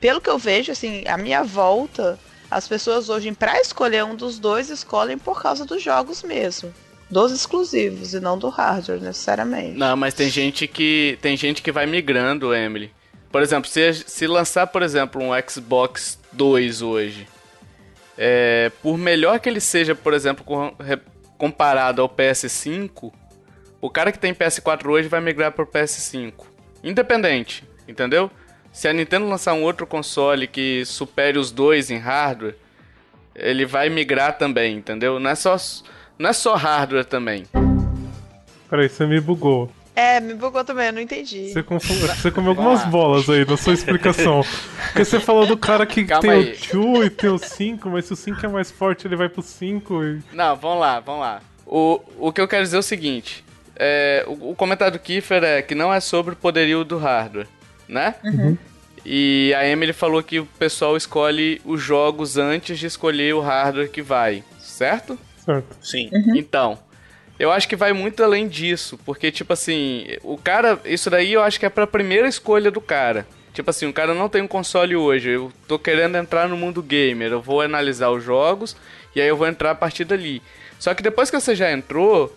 [0.00, 2.18] pelo que eu vejo, assim, a minha volta,
[2.50, 6.74] as pessoas hoje, para escolher um dos dois, escolhem por causa dos jogos mesmo.
[7.08, 9.78] Dos exclusivos e não do hardware, necessariamente.
[9.78, 11.18] Não, mas tem gente que.
[11.20, 12.90] Tem gente que vai migrando, Emily.
[13.30, 17.28] Por exemplo, se, se lançar, por exemplo, um Xbox 2 hoje.
[18.18, 20.74] É, por melhor que ele seja, por exemplo, com,
[21.42, 23.12] comparado ao PS5,
[23.80, 26.32] o cara que tem PS4 hoje vai migrar para o PS5.
[26.84, 28.30] Independente, entendeu?
[28.72, 32.54] Se a Nintendo lançar um outro console que supere os dois em hardware,
[33.34, 35.18] ele vai migrar também, entendeu?
[35.18, 35.56] Não é só,
[36.16, 37.44] não é só hardware também.
[38.70, 39.68] Peraí, você me bugou.
[39.94, 41.52] É, me bugou também, eu não entendi.
[41.52, 44.42] Você, você comeu algumas bolas aí na sua explicação.
[44.86, 46.58] Porque você falou do cara que Calma tem aí.
[46.72, 49.28] o 2 e tem o 5, mas se o 5 é mais forte, ele vai
[49.28, 50.20] pro 5 e...
[50.32, 51.42] Não, vamos lá, vamos lá.
[51.66, 53.44] O, o que eu quero dizer é o seguinte.
[53.76, 57.48] É, o, o comentário do Kiefer é que não é sobre o poderio do hardware,
[57.86, 58.14] né?
[58.24, 58.56] Uhum.
[59.04, 63.90] E a Emily falou que o pessoal escolhe os jogos antes de escolher o hardware
[63.90, 65.18] que vai, certo?
[65.44, 65.76] Certo.
[65.82, 66.08] Sim.
[66.12, 66.36] Uhum.
[66.36, 66.78] Então,
[67.42, 70.80] eu acho que vai muito além disso, porque, tipo assim, o cara.
[70.84, 73.26] Isso daí eu acho que é pra primeira escolha do cara.
[73.52, 76.80] Tipo assim, o cara não tem um console hoje, eu tô querendo entrar no mundo
[76.80, 78.76] gamer, eu vou analisar os jogos
[79.14, 80.40] e aí eu vou entrar a partir dali.
[80.78, 82.32] Só que depois que você já entrou,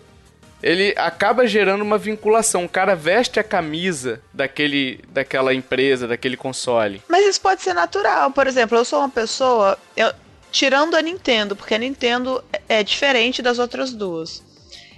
[0.60, 2.64] ele acaba gerando uma vinculação.
[2.64, 7.00] O cara veste a camisa daquele, daquela empresa, daquele console.
[7.08, 8.32] Mas isso pode ser natural.
[8.32, 9.78] Por exemplo, eu sou uma pessoa.
[9.96, 10.12] Eu,
[10.50, 14.44] tirando a Nintendo, porque a Nintendo é diferente das outras duas.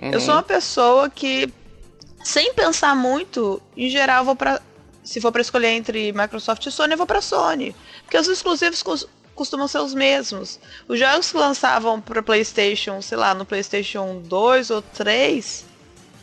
[0.01, 0.13] Uhum.
[0.13, 1.53] Eu sou uma pessoa que,
[2.23, 4.61] sem pensar muito, em geral, vou pra.
[5.03, 7.75] Se for para escolher entre Microsoft e Sony, eu vou para Sony.
[8.05, 8.83] Porque os exclusivos
[9.35, 10.61] costumam ser os mesmos.
[10.87, 15.65] Os jogos que lançavam para PlayStation, sei lá, no PlayStation 2 ou 3,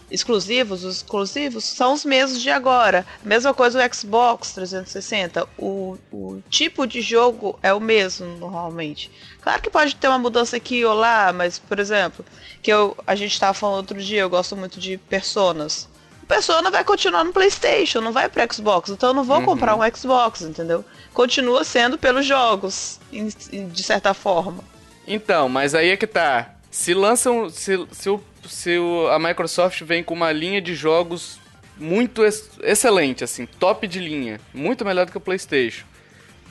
[0.09, 3.05] exclusivos, os exclusivos, são os mesmos de agora.
[3.23, 5.47] Mesma coisa o Xbox 360.
[5.57, 9.11] O, o tipo de jogo é o mesmo normalmente.
[9.41, 12.25] Claro que pode ter uma mudança aqui ou lá, mas, por exemplo,
[12.61, 15.87] que eu, a gente estava falando outro dia, eu gosto muito de personas.
[16.23, 19.45] O Persona vai continuar no PlayStation, não vai para Xbox, então eu não vou uhum.
[19.45, 20.83] comprar um Xbox, entendeu?
[21.13, 24.63] Continua sendo pelos jogos, de certa forma.
[25.07, 26.54] Então, mas aí é que tá.
[26.75, 27.49] Se lançam.
[27.49, 31.39] Se, se, o, se o, a Microsoft vem com uma linha de jogos
[31.77, 35.85] muito ex excelente, assim, top de linha, muito melhor do que o PlayStation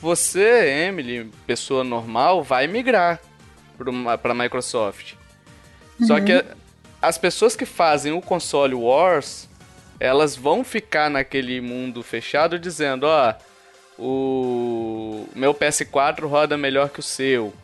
[0.04, 3.18] você, Emily, pessoa normal, vai migrar
[4.20, 5.14] para a Microsoft.
[5.98, 6.06] Uhum.
[6.06, 6.44] Só que
[7.00, 9.48] as pessoas que fazem o console Wars,
[9.98, 13.34] elas vão ficar naquele mundo fechado dizendo, ó,
[13.98, 17.54] o meu PS4 roda melhor que o seu.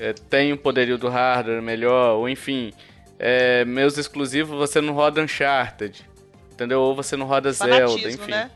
[0.00, 2.72] É, tem o poderio do hardware melhor, ou enfim,
[3.18, 6.08] é, meus exclusivos você não roda Uncharted,
[6.50, 6.80] entendeu?
[6.80, 8.30] Ou você não roda Zelda, enfim.
[8.30, 8.50] Né?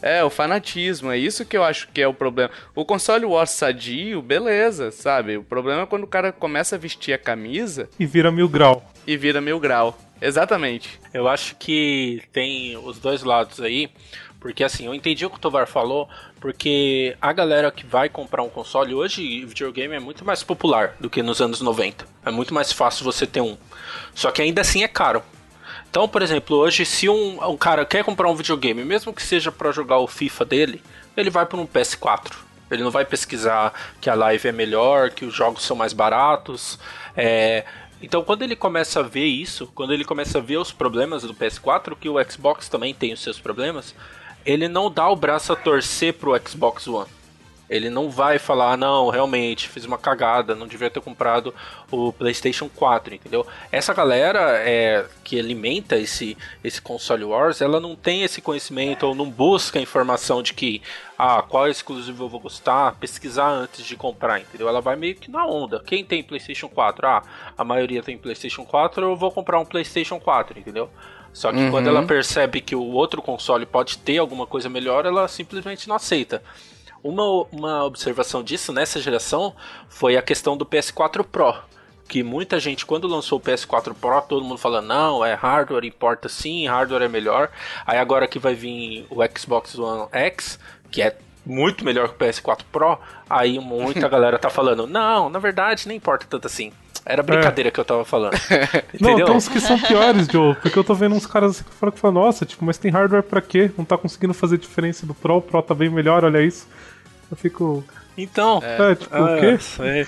[0.00, 2.50] É, o fanatismo, é isso que eu acho que é o problema.
[2.74, 5.36] O console Wars sadio, beleza, sabe?
[5.36, 7.86] O problema é quando o cara começa a vestir a camisa.
[8.00, 8.82] E vira mil grau.
[9.06, 9.96] E vira mil grau.
[10.22, 10.98] Exatamente.
[11.12, 13.90] Eu acho que tem os dois lados aí.
[14.42, 16.08] Porque assim, eu entendi o que o Tovar falou,
[16.40, 21.08] porque a galera que vai comprar um console hoje, videogame é muito mais popular do
[21.08, 22.04] que nos anos 90.
[22.26, 23.56] É muito mais fácil você ter um.
[24.12, 25.22] Só que ainda assim é caro.
[25.88, 29.52] Então, por exemplo, hoje, se um, um cara quer comprar um videogame, mesmo que seja
[29.52, 30.82] para jogar o FIFA dele,
[31.16, 32.32] ele vai para um PS4.
[32.68, 36.80] Ele não vai pesquisar que a live é melhor, que os jogos são mais baratos.
[37.16, 37.64] É,
[38.02, 41.32] então, quando ele começa a ver isso, quando ele começa a ver os problemas do
[41.32, 43.94] PS4, que o Xbox também tem os seus problemas,
[44.44, 47.08] ele não dá o braço a torcer pro Xbox One.
[47.72, 51.54] Ele não vai falar, ah, não, realmente, fiz uma cagada, não devia ter comprado
[51.90, 53.46] o PlayStation 4, entendeu?
[53.70, 59.14] Essa galera é, que alimenta esse, esse console wars, ela não tem esse conhecimento ou
[59.14, 60.82] não busca informação de que,
[61.16, 64.68] ah, qual exclusivo eu vou gostar, pesquisar antes de comprar, entendeu?
[64.68, 65.82] Ela vai meio que na onda.
[65.82, 67.06] Quem tem PlayStation 4?
[67.06, 67.22] Ah,
[67.56, 70.90] a maioria tem PlayStation 4, eu vou comprar um PlayStation 4, entendeu?
[71.32, 71.70] Só que uhum.
[71.70, 75.96] quando ela percebe que o outro console pode ter alguma coisa melhor, ela simplesmente não
[75.96, 76.42] aceita.
[77.02, 79.54] Uma, uma observação disso nessa geração
[79.88, 81.54] foi a questão do PS4 Pro.
[82.08, 86.28] Que muita gente, quando lançou o PS4 Pro, todo mundo fala: não, é hardware, importa
[86.28, 87.50] sim, hardware é melhor.
[87.86, 90.58] Aí agora que vai vir o Xbox One X,
[90.90, 95.38] que é muito melhor que o PS4 Pro, aí muita galera tá falando: não, na
[95.38, 96.72] verdade, nem importa tanto assim.
[97.04, 97.70] Era brincadeira é.
[97.70, 98.34] que eu tava falando.
[99.00, 100.54] não, tem uns que são piores, Joe.
[100.56, 102.90] Porque eu tô vendo uns caras assim que falam que falam, nossa, tipo, mas tem
[102.90, 103.70] hardware pra quê?
[103.76, 106.68] Não tá conseguindo fazer diferença do Pro, o Pro tá bem melhor, olha isso.
[107.30, 107.84] Eu fico.
[108.16, 108.62] Então.
[108.62, 109.58] É, é tipo, o quê?
[109.80, 110.06] É.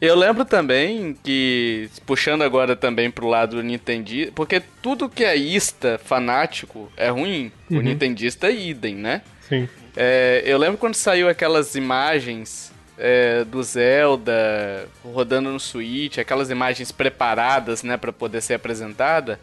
[0.00, 5.34] Eu lembro também que, puxando agora também pro lado do Nintendo, porque tudo que é
[5.34, 7.50] ista fanático é ruim.
[7.70, 7.78] Uhum.
[7.78, 9.22] O Nintendista é idem, né?
[9.48, 9.66] Sim.
[9.96, 16.90] É, eu lembro quando saiu aquelas imagens é, do Zelda rodando no Switch, aquelas imagens
[16.90, 19.38] preparadas, né, para poder ser apresentada.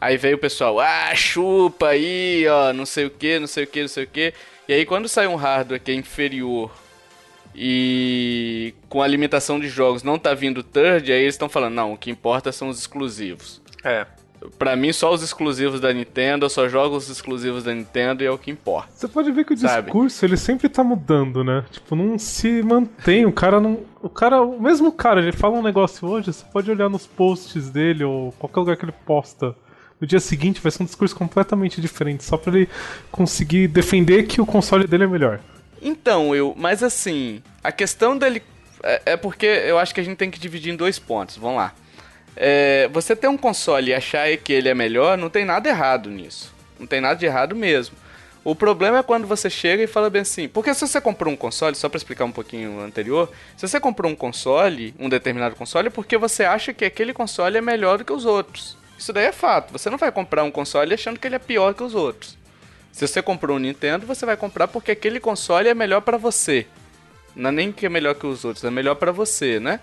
[0.00, 3.66] Aí veio o pessoal, ah, chupa aí, ó, não sei o que, não sei o
[3.66, 4.32] que, não sei o que.
[4.68, 6.70] E aí quando sai um hardware que é inferior
[7.54, 11.92] e com a limitação de jogos não tá vindo third, aí eles estão falando, não,
[11.94, 13.60] o que importa são os exclusivos.
[13.84, 14.06] É.
[14.58, 18.26] Pra mim, só os exclusivos da Nintendo, eu só jogo os exclusivos da Nintendo e
[18.26, 18.88] é o que importa.
[18.94, 19.84] Você pode ver que o sabe?
[19.84, 21.64] discurso, ele sempre tá mudando, né?
[21.70, 23.80] Tipo, não se mantém, o cara não...
[24.00, 27.68] O cara, o mesmo cara, ele fala um negócio hoje, você pode olhar nos posts
[27.68, 29.56] dele ou qualquer lugar que ele posta
[30.00, 32.68] no dia seguinte vai ser um discurso completamente diferente, só para ele
[33.10, 35.40] conseguir defender que o console dele é melhor.
[35.82, 38.42] Então, eu, mas assim, a questão dele
[38.82, 41.36] é, é porque eu acho que a gente tem que dividir em dois pontos.
[41.36, 41.74] Vamos lá.
[42.40, 46.08] É, você ter um console e achar que ele é melhor, não tem nada errado
[46.08, 46.54] nisso.
[46.78, 47.96] Não tem nada de errado mesmo.
[48.44, 50.46] O problema é quando você chega e fala bem assim.
[50.46, 54.10] Porque se você comprou um console, só para explicar um pouquinho anterior, se você comprou
[54.10, 58.04] um console, um determinado console, é porque você acha que aquele console é melhor do
[58.04, 58.78] que os outros.
[58.96, 59.72] Isso daí é fato.
[59.72, 62.38] Você não vai comprar um console achando que ele é pior que os outros.
[62.92, 66.66] Se você comprou um Nintendo, você vai comprar porque aquele console é melhor para você.
[67.34, 69.80] Não é nem que é melhor que os outros, é melhor para você, né?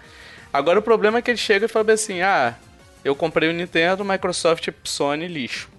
[0.55, 2.55] Agora o problema é que ele chega e fala assim: "Ah,
[3.03, 5.69] eu comprei o Nintendo, Microsoft, Sony, lixo".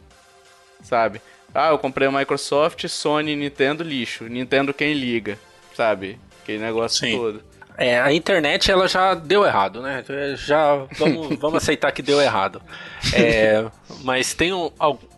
[0.83, 1.21] Sabe?
[1.55, 4.25] Ah, eu comprei o Microsoft, Sony, Nintendo, lixo.
[4.25, 5.39] Nintendo quem liga,
[5.75, 6.19] sabe?
[6.43, 7.17] Aquele negócio Sim.
[7.17, 7.43] todo.
[7.79, 10.03] É, a internet ela já deu errado, né?
[10.37, 12.61] Já vamos, vamos aceitar que deu errado.
[13.12, 13.67] É,
[14.03, 14.71] mas tem um,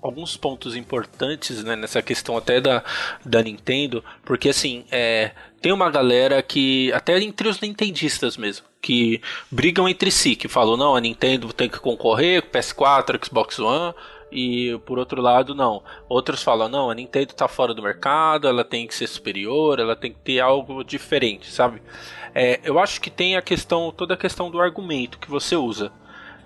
[0.03, 2.83] alguns pontos importantes né, nessa questão até da,
[3.25, 9.21] da Nintendo, porque assim, é, tem uma galera que, até entre os nintendistas mesmo, que
[9.51, 13.95] brigam entre si, que falam, não, a Nintendo tem que concorrer com PS4, Xbox One,
[14.31, 15.83] e por outro lado, não.
[16.09, 19.97] Outros falam, não, a Nintendo tá fora do mercado, ela tem que ser superior, ela
[19.97, 21.83] tem que ter algo diferente, sabe?
[22.35, 25.91] É, eu acho que tem a questão, toda a questão do argumento que você usa.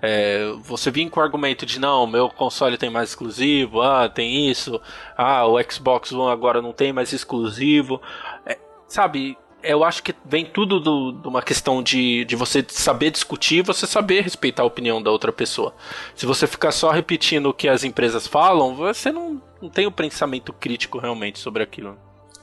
[0.01, 4.49] É, você vir com o argumento de não, meu console tem mais exclusivo, ah, tem
[4.49, 4.81] isso,
[5.17, 8.01] ah, o Xbox One agora não tem mais exclusivo.
[8.45, 13.63] É, sabe, eu acho que vem tudo de uma questão de, de você saber discutir
[13.63, 15.73] você saber respeitar a opinião da outra pessoa.
[16.15, 19.89] Se você ficar só repetindo o que as empresas falam, você não, não tem o
[19.89, 21.97] um pensamento crítico realmente sobre aquilo.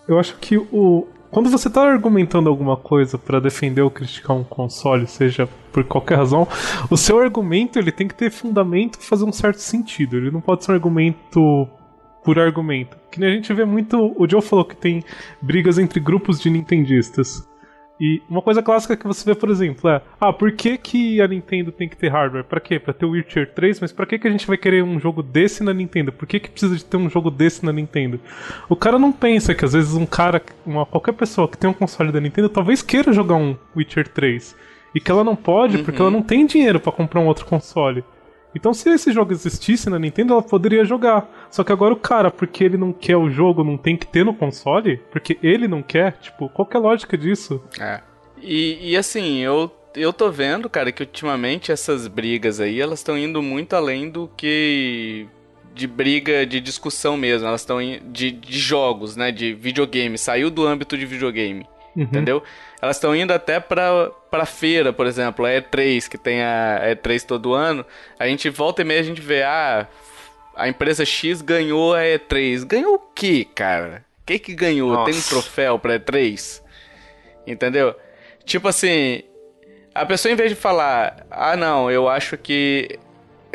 [0.09, 4.43] Eu acho que o, quando você está argumentando alguma coisa para defender ou criticar um
[4.43, 6.49] console, seja por qualquer razão,
[6.91, 10.17] o seu argumento ele tem que ter fundamento e fazer um certo sentido.
[10.17, 11.69] Ele não pode ser um argumento
[12.25, 12.97] por argumento.
[13.11, 14.15] Que nem a gente vê muito.
[14.17, 15.05] O Joe falou que tem
[15.41, 17.49] brigas entre grupos de nintendistas.
[18.01, 21.29] E uma coisa clássica que você vê, por exemplo, é: ah, por que, que a
[21.29, 22.45] Nintendo tem que ter hardware?
[22.45, 22.79] Pra quê?
[22.79, 23.79] Pra ter o Witcher 3?
[23.79, 26.11] Mas pra que, que a gente vai querer um jogo desse na Nintendo?
[26.11, 28.19] Por que, que precisa de ter um jogo desse na Nintendo?
[28.71, 31.75] O cara não pensa que às vezes um cara, uma, qualquer pessoa que tem um
[31.75, 34.57] console da Nintendo, talvez queira jogar um Witcher 3.
[34.95, 35.85] E que ela não pode uhum.
[35.85, 38.03] porque ela não tem dinheiro para comprar um outro console.
[38.55, 41.29] Então, se esse jogo existisse na Nintendo, ela poderia jogar.
[41.51, 44.25] Só que agora o cara, porque ele não quer o jogo, não tem que ter
[44.25, 47.63] no console, porque ele não quer, tipo, qual que é a lógica disso?
[47.79, 48.01] É.
[48.43, 53.17] E, e assim, eu, eu tô vendo, cara, que ultimamente essas brigas aí, elas estão
[53.17, 55.29] indo muito além do que
[55.75, 57.47] de briga, de discussão mesmo.
[57.47, 59.31] Elas estão de, de jogos, né?
[59.31, 60.19] De videogame.
[60.19, 61.67] Saiu do âmbito de videogame.
[61.97, 62.03] Uhum.
[62.05, 62.43] Entendeu?
[62.81, 67.25] Elas estão indo até pra, pra feira, por exemplo, a E3, que tem a E3
[67.25, 67.85] todo ano.
[68.19, 69.87] A gente volta e meia a gente vê, ah,
[70.55, 72.65] a empresa X ganhou a E3.
[72.65, 74.05] Ganhou o que, cara?
[74.23, 74.93] O que que ganhou?
[74.93, 75.11] Nossa.
[75.11, 76.63] Tem um troféu pra E3?
[77.47, 77.95] Entendeu?
[78.45, 79.23] Tipo assim,
[79.95, 82.99] a pessoa em vez de falar, ah não, eu acho que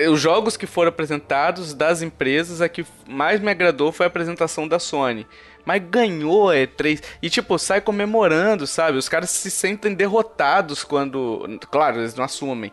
[0.09, 4.67] os jogos que foram apresentados das empresas, a que mais me agradou foi a apresentação
[4.67, 5.25] da Sony.
[5.65, 8.97] Mas ganhou a E3 e tipo, sai comemorando, sabe?
[8.97, 11.59] Os caras se sentem derrotados quando.
[11.71, 12.71] Claro, eles não assumem.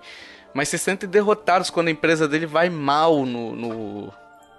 [0.53, 4.13] Mas se sentem derrotados quando a empresa dele vai mal no, no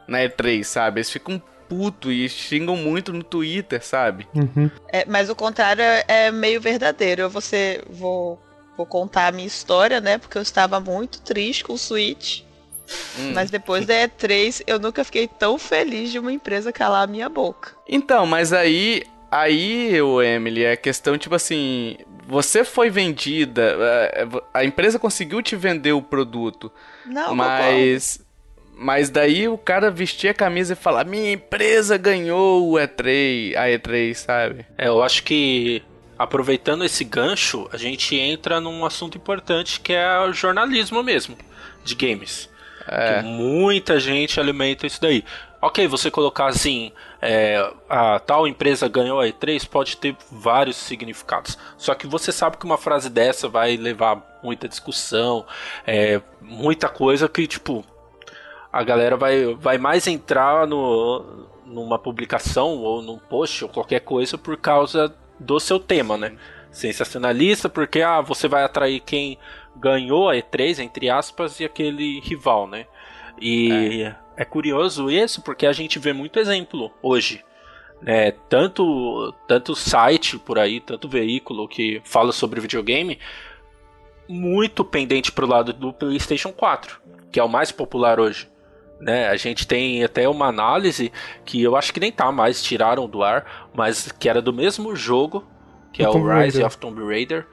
[0.08, 1.00] na E3, sabe?
[1.00, 4.28] Eles ficam puto e xingam muito no Twitter, sabe?
[4.34, 4.70] Uhum.
[4.92, 7.22] É, mas o contrário é meio verdadeiro.
[7.22, 8.42] Eu vou, ser, vou,
[8.76, 10.18] vou contar a minha história, né?
[10.18, 12.42] Porque eu estava muito triste com o Switch.
[13.18, 13.34] Hum.
[13.34, 17.30] Mas depois da E3, eu nunca fiquei tão feliz de uma empresa calar a minha
[17.30, 17.72] boca.
[17.88, 23.76] Então, mas aí, aí, o Emily, é questão tipo assim, você foi vendida,
[24.12, 26.72] é, a empresa conseguiu te vender o produto.
[27.06, 28.20] Não, mas
[28.76, 33.68] mas daí o cara vestia a camisa e falar: "Minha empresa ganhou o E3, a
[33.68, 34.66] E3", sabe?
[34.78, 35.84] É, eu acho que
[36.18, 41.38] aproveitando esse gancho, a gente entra num assunto importante que é o jornalismo mesmo
[41.84, 42.50] de games.
[42.88, 43.22] É.
[43.22, 45.24] Muita gente alimenta isso daí.
[45.62, 51.58] Ok, você colocar assim, é, a tal empresa ganhou a E3 pode ter vários significados.
[51.78, 55.46] Só que você sabe que uma frase dessa vai levar muita discussão,
[55.88, 57.86] é, muita coisa que, tipo,
[58.74, 64.38] a galera vai, vai mais entrar no, numa publicação ou num post ou qualquer coisa
[64.38, 66.34] por causa do seu tema, né?
[66.72, 69.38] Sensacionalista, porque ah, você vai atrair quem
[69.76, 72.86] ganhou a E3, entre aspas, e aquele rival, né?
[73.40, 74.16] E é.
[74.38, 77.44] é curioso isso porque a gente vê muito exemplo hoje.
[78.06, 83.18] É, tanto, tanto site por aí, tanto veículo que fala sobre videogame,
[84.28, 87.02] muito pendente pro lado do PlayStation 4,
[87.32, 88.50] que é o mais popular hoje.
[89.00, 89.28] Né?
[89.28, 91.12] A gente tem até uma análise
[91.46, 94.96] que eu acho que nem tá mais, tiraram do ar, mas que era do mesmo
[94.96, 95.46] jogo,
[95.92, 97.46] que é o Rise of Tomb Raider.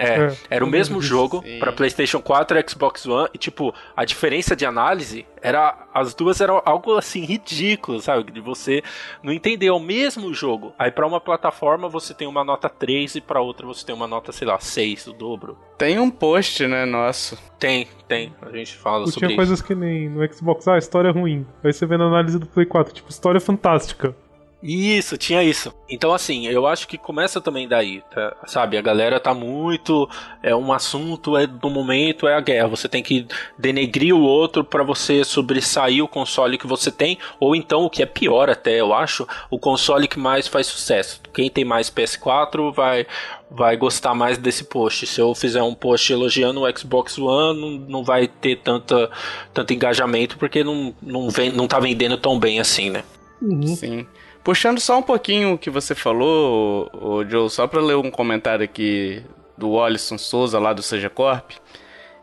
[0.00, 4.04] É, é, era o mesmo jogo para PlayStation 4 e Xbox One e tipo, a
[4.04, 8.32] diferença de análise era as duas eram algo assim ridículo, sabe?
[8.32, 8.82] De você
[9.22, 10.72] não entender é o mesmo jogo.
[10.78, 14.06] Aí para uma plataforma você tem uma nota 3 e para outra você tem uma
[14.06, 15.58] nota, sei lá, 6, o dobro.
[15.76, 17.38] Tem um post, né, nosso.
[17.58, 18.32] Tem, tem.
[18.40, 21.46] A gente fala sobre Tinha coisas que nem no Xbox, ah, história ruim.
[21.62, 24.14] Aí você vê na análise do Play 4, tipo, história fantástica.
[24.62, 25.72] Isso, tinha isso.
[25.88, 28.36] Então, assim, eu acho que começa também daí, tá?
[28.46, 28.76] sabe?
[28.76, 30.08] A galera tá muito.
[30.42, 32.68] É um assunto é do momento, é a guerra.
[32.68, 33.26] Você tem que
[33.58, 38.02] denegrir o outro para você sobressair o console que você tem, ou então, o que
[38.02, 41.20] é pior até, eu acho, o console que mais faz sucesso.
[41.32, 43.06] Quem tem mais PS4 vai
[43.50, 45.06] vai gostar mais desse post.
[45.08, 49.10] Se eu fizer um post elogiando o Xbox One, não, não vai ter tanta,
[49.52, 53.02] tanto engajamento porque não, não, vem, não tá vendendo tão bem assim, né?
[53.42, 53.66] Uhum.
[53.74, 54.06] Sim.
[54.42, 58.64] Puxando só um pouquinho o que você falou, o Joe, só para ler um comentário
[58.64, 59.22] aqui
[59.56, 61.52] do Wallison Souza lá do Seja Corp.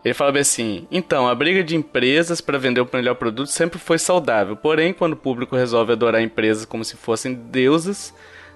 [0.04, 3.78] Ele fala bem assim: então, a briga de empresas para vender o melhor produto sempre
[3.78, 8.14] foi saudável, porém, quando o público resolve adorar empresas como se fossem deusas,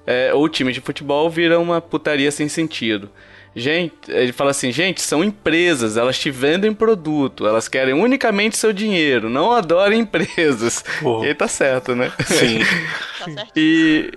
[0.08, 3.10] é, ou time de futebol vira uma putaria sem sentido.
[3.54, 8.72] Gente, ele fala assim, gente, são empresas, elas te vendem produto, elas querem unicamente seu
[8.72, 10.84] dinheiro, não adorem empresas.
[11.04, 11.22] Oh.
[11.22, 12.12] E ele tá certo, né?
[12.26, 12.60] Sim.
[13.22, 14.12] Tá e,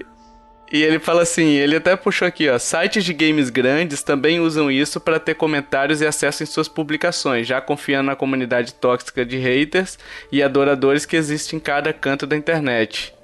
[0.73, 4.71] e ele fala assim, ele até puxou aqui, ó, sites de games grandes também usam
[4.71, 9.37] isso para ter comentários e acesso em suas publicações, já confiando na comunidade tóxica de
[9.37, 9.99] haters
[10.33, 13.15] e adoradores que existe em cada canto da internet.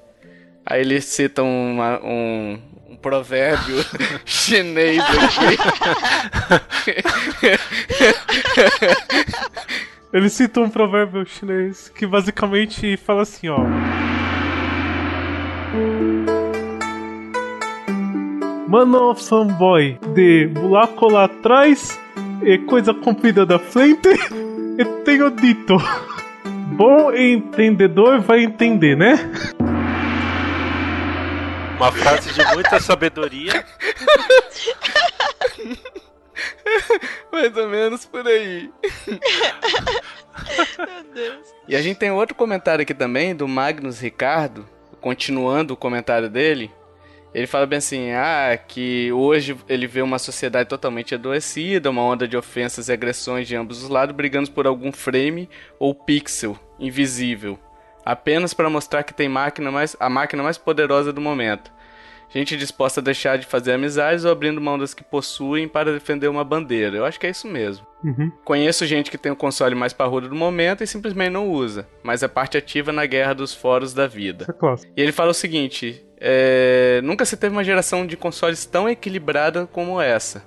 [0.65, 2.59] Aí ele cita uma, um,
[3.01, 3.83] provérbio
[4.25, 5.57] chinês aqui.
[10.13, 13.59] Ele cita um provérbio chinês que basicamente fala assim, ó.
[18.67, 21.97] Mano fanboy de buraco lá atrás
[22.43, 24.09] e coisa comprida da frente,
[24.77, 25.77] e tenho dito.
[26.73, 29.17] Bom entendedor vai entender, né?
[31.81, 33.65] Uma frase de muita sabedoria.
[37.33, 38.69] Mais ou menos por aí.
[39.07, 39.17] Meu
[41.11, 41.47] Deus.
[41.67, 44.69] E a gente tem outro comentário aqui também do Magnus Ricardo,
[45.01, 46.69] continuando o comentário dele.
[47.33, 52.27] Ele fala bem assim: ah, que hoje ele vê uma sociedade totalmente adoecida, uma onda
[52.27, 57.57] de ofensas e agressões de ambos os lados, brigando por algum frame ou pixel invisível
[58.05, 61.71] apenas para mostrar que tem máquina mais, a máquina mais poderosa do momento.
[62.33, 66.29] Gente disposta a deixar de fazer amizades ou abrindo mão das que possuem para defender
[66.29, 66.95] uma bandeira.
[66.95, 67.85] Eu acho que é isso mesmo.
[68.01, 68.31] Uhum.
[68.45, 72.23] Conheço gente que tem o console mais parrudo do momento e simplesmente não usa, mas
[72.23, 74.45] é parte ativa na guerra dos fóruns da vida.
[74.49, 74.91] É.
[74.95, 79.67] E ele fala o seguinte: é, nunca se teve uma geração de consoles tão equilibrada
[79.67, 80.41] como essa.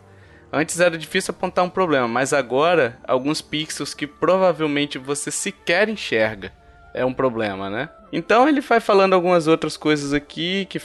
[0.51, 6.64] Antes era difícil apontar um problema, mas agora alguns pixels que provavelmente você sequer enxerga
[6.95, 7.91] é um problema, né?
[8.13, 10.81] Então ele vai falando algumas outras coisas aqui que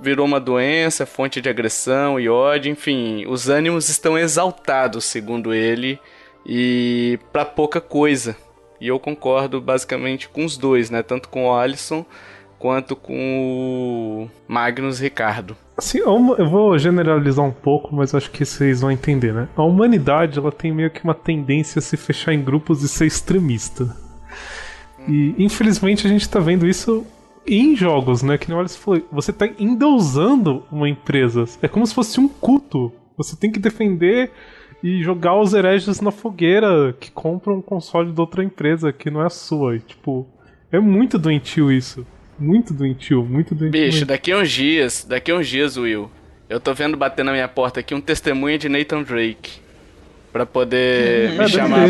[0.00, 6.00] virou uma doença, fonte de agressão e ódio, enfim, os ânimos estão exaltados, segundo ele,
[6.44, 8.36] e para pouca coisa.
[8.80, 11.02] E eu concordo basicamente com os dois, né?
[11.02, 12.04] Tanto com o Alisson
[12.58, 15.56] quanto com o Magnus Ricardo.
[15.76, 19.48] Assim, eu vou generalizar um pouco, mas acho que vocês vão entender, né?
[19.56, 23.06] A humanidade ela tem meio que uma tendência a se fechar em grupos e ser
[23.06, 24.03] extremista.
[25.08, 27.06] E infelizmente a gente tá vendo isso
[27.46, 28.38] em jogos, né?
[28.38, 31.44] Que nem o falou, você tá endeusando uma empresa.
[31.62, 32.92] É como se fosse um culto.
[33.16, 34.30] Você tem que defender
[34.82, 39.22] e jogar os hereges na fogueira que compram um console de outra empresa que não
[39.22, 39.76] é a sua.
[39.76, 40.26] E, tipo,
[40.72, 42.06] é muito doentio isso.
[42.38, 43.80] Muito doentio, muito doentio.
[43.80, 46.10] Bicho, daqui a uns dias, daqui a uns dias, Will,
[46.48, 49.63] eu tô vendo bater na minha porta aqui um testemunho de Nathan Drake
[50.34, 51.88] para poder me chamar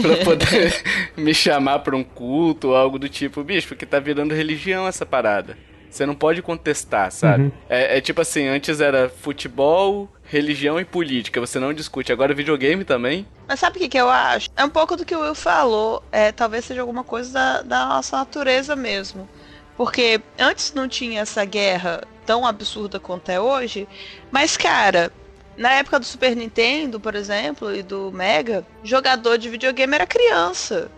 [0.00, 0.82] para poder
[1.16, 5.04] me chamar para um culto ou algo do tipo, bicho, porque tá virando religião essa
[5.04, 5.58] parada.
[5.90, 7.44] Você não pode contestar, sabe?
[7.44, 7.52] Uhum.
[7.68, 12.12] É, é, tipo assim, antes era futebol, religião e política, você não discute.
[12.12, 13.26] Agora videogame também.
[13.48, 14.48] Mas sabe o que, que eu acho?
[14.56, 16.04] É um pouco do que o Will falou.
[16.12, 19.28] É, talvez seja alguma coisa da, da nossa natureza mesmo.
[19.76, 23.88] Porque antes não tinha essa guerra tão absurda quanto é hoje.
[24.30, 25.12] Mas, cara,
[25.60, 30.90] na época do Super Nintendo, por exemplo, e do Mega, jogador de videogame era criança.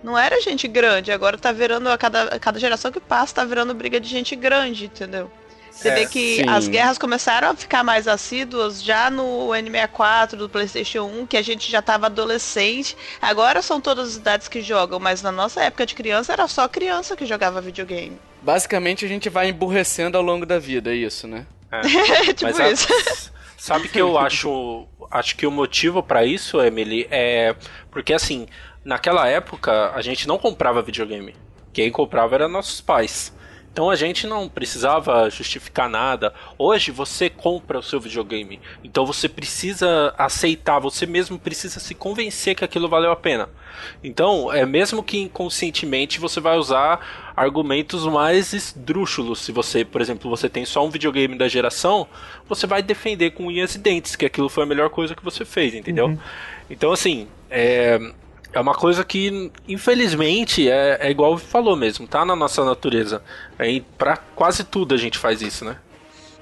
[0.00, 1.10] Não era gente grande.
[1.10, 4.36] Agora tá virando, a cada, a cada geração que passa, tá virando briga de gente
[4.36, 5.28] grande, entendeu?
[5.72, 6.48] Você é, vê que sim.
[6.48, 11.42] as guerras começaram a ficar mais assíduas já no N64, do PlayStation 1, que a
[11.42, 12.96] gente já tava adolescente.
[13.20, 16.68] Agora são todas as idades que jogam, mas na nossa época de criança era só
[16.68, 18.16] criança que jogava videogame.
[18.40, 21.44] Basicamente a gente vai emburrecendo ao longo da vida, é isso, né?
[21.72, 21.80] É,
[22.34, 23.32] tipo mas isso.
[23.34, 23.39] A...
[23.60, 27.54] Sabe que eu acho, acho que o motivo para isso, Emily, é
[27.90, 28.46] porque assim,
[28.82, 31.36] naquela época a gente não comprava videogame.
[31.70, 33.36] Quem comprava eram nossos pais.
[33.72, 36.34] Então a gente não precisava justificar nada.
[36.58, 38.60] Hoje você compra o seu videogame.
[38.82, 43.48] Então você precisa aceitar, você mesmo precisa se convencer que aquilo valeu a pena.
[44.02, 49.40] Então, é mesmo que inconscientemente você vai usar argumentos mais esdrúxulos.
[49.40, 52.06] Se você, por exemplo, você tem só um videogame da geração,
[52.48, 55.44] você vai defender com unhas e dentes que aquilo foi a melhor coisa que você
[55.44, 56.06] fez, entendeu?
[56.06, 56.18] Uhum.
[56.68, 57.98] Então, assim, é,
[58.52, 63.22] é uma coisa que, infelizmente, é, é igual falou mesmo, tá na nossa natureza.
[63.58, 65.76] É, pra quase tudo a gente faz isso, né?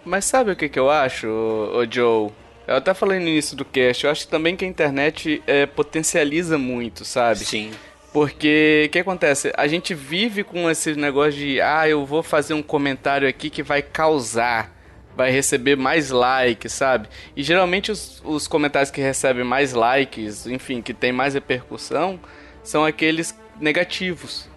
[0.04, 2.30] Mas sabe o que, que eu acho, o Joe?
[2.66, 6.56] Eu até falei no início do cast, eu acho também que a internet é, potencializa
[6.56, 7.40] muito, sabe?
[7.40, 7.70] Sim.
[8.12, 9.52] Porque o que acontece?
[9.56, 13.62] A gente vive com esse negócio de, ah, eu vou fazer um comentário aqui que
[13.62, 14.77] vai causar
[15.18, 17.08] vai receber mais likes, sabe?
[17.34, 22.20] E geralmente os, os comentários que recebem mais likes, enfim, que tem mais repercussão,
[22.62, 24.48] são aqueles negativos.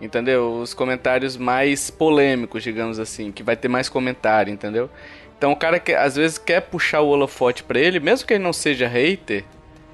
[0.00, 0.54] Entendeu?
[0.60, 4.90] Os comentários mais polêmicos, digamos assim, que vai ter mais comentário, entendeu?
[5.36, 8.42] Então o cara que às vezes quer puxar o holofote para ele, mesmo que ele
[8.42, 9.44] não seja hater,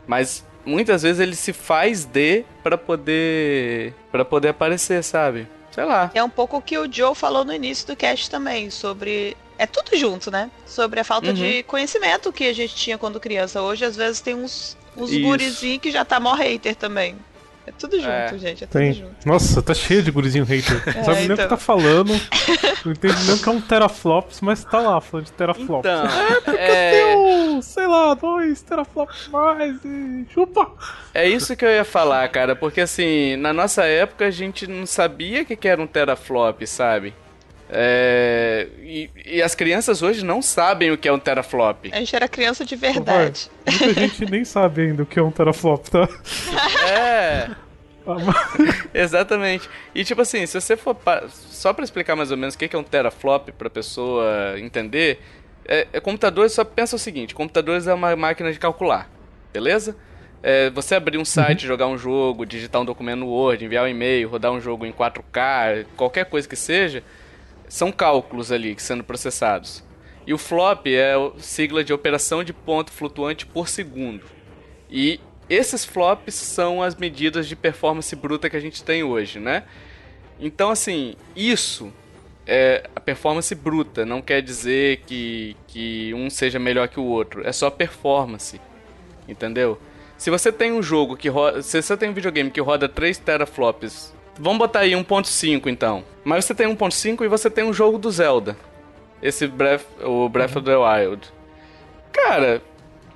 [0.07, 5.47] mas muitas vezes ele se faz de para poder para poder aparecer, sabe?
[5.71, 6.11] Sei lá.
[6.15, 9.67] É um pouco o que o Joe falou no início do cast também, sobre é
[9.67, 10.51] tudo junto, né?
[10.67, 11.35] Sobre a falta uhum.
[11.35, 13.63] de conhecimento que a gente tinha quando criança.
[13.63, 17.17] Hoje, às vezes, tem uns, uns gurizinhos que já tá mó hater também.
[17.67, 18.39] É tudo junto, é.
[18.39, 18.65] gente.
[18.65, 18.93] É tudo tem.
[18.93, 19.27] junto.
[19.27, 20.83] Nossa, tá cheio de gurizinho hater.
[20.87, 21.15] É, Não sabe então.
[21.15, 21.49] nem o que então.
[21.49, 22.13] tá falando.
[22.85, 25.91] Não entende nem o que é um teraflops, mas tá lá falando de teraflops.
[25.91, 26.91] Então, é, porque é...
[26.91, 30.73] tem sei lá, dois teraflops mais e chupa.
[31.15, 34.85] É isso que eu ia falar, cara, porque assim, na nossa época a gente não
[34.85, 37.15] sabia o que, que era um teraflop, sabe?
[37.69, 41.91] É, e, e, as crianças hoje não sabem o que é um teraflop.
[41.93, 43.51] A gente era criança de verdade.
[43.67, 46.09] muita gente nem sabe ainda o que é um teraflop, tá?
[46.87, 47.51] É.
[48.93, 49.69] Exatamente.
[49.95, 50.95] E tipo assim, se você for.
[50.95, 51.25] Pa...
[51.29, 55.21] Só para explicar mais ou menos o que é um teraflop pra pessoa entender,
[55.67, 59.11] é, é computador só pensa o seguinte: computadores é uma máquina de calcular,
[59.53, 59.97] beleza?
[60.43, 61.69] É, você abrir um site, uhum.
[61.69, 64.93] jogar um jogo, digitar um documento no Word, enviar um e-mail, rodar um jogo em
[64.93, 67.03] 4K, qualquer coisa que seja,
[67.75, 69.83] são cálculos ali sendo processados.
[70.25, 74.23] E o flop é a sigla de operação de ponto flutuante por segundo.
[74.89, 75.19] E
[75.51, 79.65] esses flops são as medidas de performance bruta que a gente tem hoje, né?
[80.39, 81.93] Então, assim, isso
[82.47, 87.45] é a performance bruta, não quer dizer que, que um seja melhor que o outro,
[87.45, 88.61] é só performance,
[89.27, 89.81] entendeu?
[90.17, 93.19] Se você tem um jogo que roda, se você tem um videogame que roda 3
[93.19, 96.05] teraflops, vamos botar aí 1.5 então.
[96.25, 98.57] Mas você tem 1.5 e você tem um jogo do Zelda.
[99.23, 101.33] Esse Breath, o Breath of the Wild.
[102.13, 102.63] Cara,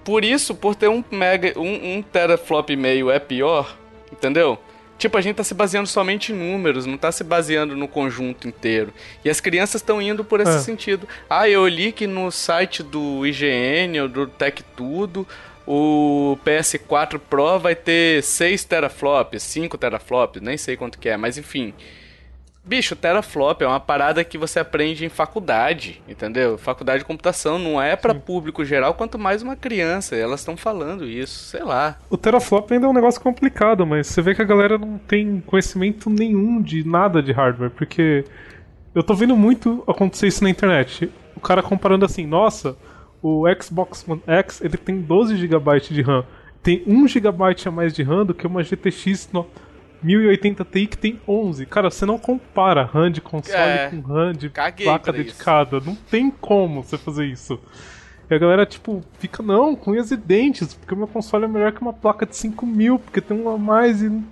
[0.05, 3.77] por isso, por ter um mega um, um teraflop e meio é pior,
[4.13, 4.59] entendeu?
[4.99, 8.49] Tipo, a gente tá se baseando somente em números, não tá se baseando no conjunto
[8.49, 8.93] inteiro.
[9.25, 10.59] E as crianças estão indo por esse é.
[10.59, 11.07] sentido.
[11.31, 15.25] Ah, eu li que no site do IGN ou do Tech Tudo,
[15.71, 21.37] o PS4 Pro vai ter 6 teraflops, 5 teraflops, nem sei quanto que é, mas
[21.37, 21.75] enfim.
[22.65, 26.57] Bicho, teraflop é uma parada que você aprende em faculdade, entendeu?
[26.57, 30.17] Faculdade de computação não é para público geral, quanto mais uma criança.
[30.17, 31.99] Elas estão falando isso, sei lá.
[32.09, 35.43] O teraflop ainda é um negócio complicado, mas você vê que a galera não tem
[35.47, 38.25] conhecimento nenhum de nada de hardware, porque
[38.95, 41.11] eu tô vendo muito acontecer isso na internet.
[41.37, 42.75] O cara comparando assim, nossa,
[43.23, 46.25] o Xbox One X ele tem 12 GB de RAM.
[46.63, 47.29] Tem 1 GB
[47.67, 49.47] a mais de RAM do que uma GTX no
[50.03, 51.67] 1080 Ti que tem 11.
[51.67, 55.79] Cara, você não compara RAM de console é, com RAM de placa dedicada.
[55.79, 55.87] Isso.
[55.87, 57.59] Não tem como você fazer isso.
[58.31, 61.49] E a galera, tipo, fica, não, com unhas e dentes, porque o meu console é
[61.49, 64.23] melhor que uma placa de 5 mil, porque tem um a mais e.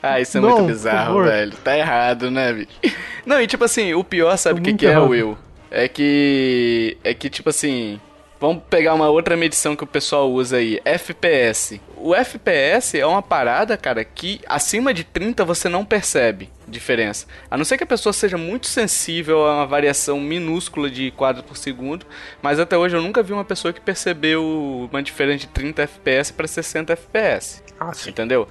[0.00, 1.52] Ah, isso é não, muito bizarro, velho.
[1.64, 2.78] Tá errado, né, bicho?
[3.26, 5.36] Não, e tipo assim, o pior, sabe o que, que é, Will?
[5.70, 6.96] É que.
[7.02, 8.00] É que, tipo assim.
[8.40, 11.80] Vamos pegar uma outra medição que o pessoal usa aí, FPS.
[11.96, 17.26] O FPS é uma parada, cara, que acima de 30 você não percebe diferença.
[17.50, 21.44] A não ser que a pessoa seja muito sensível a uma variação minúscula de quadros
[21.44, 22.06] por segundo,
[22.40, 26.32] mas até hoje eu nunca vi uma pessoa que percebeu uma diferença de 30 FPS
[26.32, 27.64] para 60 FPS.
[27.80, 28.10] Ah, sim.
[28.10, 28.46] Entendeu?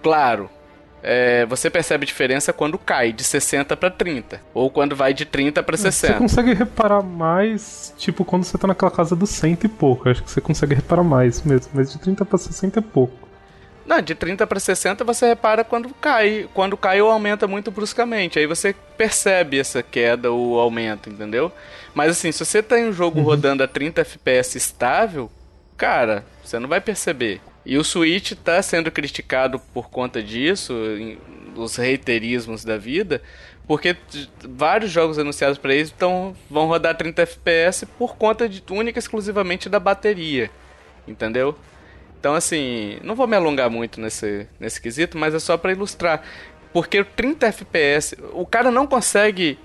[0.00, 0.48] Claro,
[1.02, 4.40] é, você percebe diferença quando cai de 60 para 30.
[4.52, 6.12] Ou quando vai de 30 para 60.
[6.12, 10.08] Você consegue reparar mais, tipo, quando você tá naquela casa do 100 e pouco.
[10.08, 11.70] acho que você consegue reparar mais mesmo.
[11.74, 13.28] Mas de 30 para 60 é pouco.
[13.86, 16.48] Não, de 30 para 60 você repara quando cai.
[16.54, 18.38] Quando cai ou aumenta muito bruscamente.
[18.38, 21.50] Aí você percebe essa queda ou aumento, entendeu?
[21.94, 23.24] Mas assim, se você tem um jogo uhum.
[23.24, 25.30] rodando a 30 FPS estável,
[25.76, 27.40] cara, você não vai perceber.
[27.64, 30.74] E o Switch está sendo criticado por conta disso,
[31.54, 33.22] os reiterismos da vida,
[33.66, 33.96] porque
[34.42, 39.00] vários jogos anunciados para eles tão, vão rodar 30 FPS por conta de única e
[39.00, 40.50] exclusivamente da bateria,
[41.06, 41.56] entendeu?
[42.18, 46.22] Então assim, não vou me alongar muito nesse, nesse quesito, mas é só para ilustrar,
[46.72, 49.58] porque 30 FPS, o cara não consegue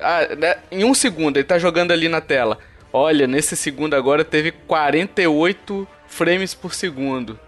[0.00, 2.58] ah, né, em um segundo ele está jogando ali na tela.
[2.92, 7.40] Olha, nesse segundo agora teve 48 frames por segundo.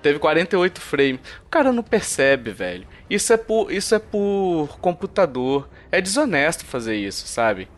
[0.00, 1.20] Teve 48 frames.
[1.44, 2.86] O cara não percebe, velho.
[3.10, 5.68] Isso é por, isso é por computador.
[5.90, 7.68] É desonesto fazer isso, sabe?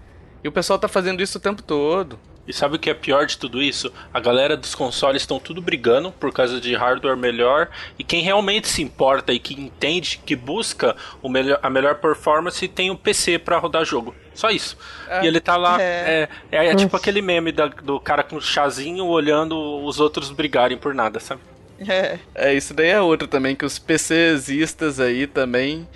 [0.43, 2.19] E o pessoal tá fazendo isso o tempo todo.
[2.47, 3.93] E sabe o que é pior de tudo isso?
[4.13, 7.69] A galera dos consoles estão tudo brigando por causa de hardware melhor
[7.99, 12.69] e quem realmente se importa e que entende, que busca o melhor, a melhor performance
[12.69, 14.15] tem um PC para rodar jogo.
[14.35, 14.77] Só isso.
[15.09, 15.81] É, e ele tá lá.
[15.81, 20.31] É, é, é, é tipo aquele meme da, do cara com chazinho olhando os outros
[20.31, 21.41] brigarem por nada, sabe?
[21.89, 22.19] É.
[22.35, 25.89] É, isso daí é outro também, que os PCistas aí também.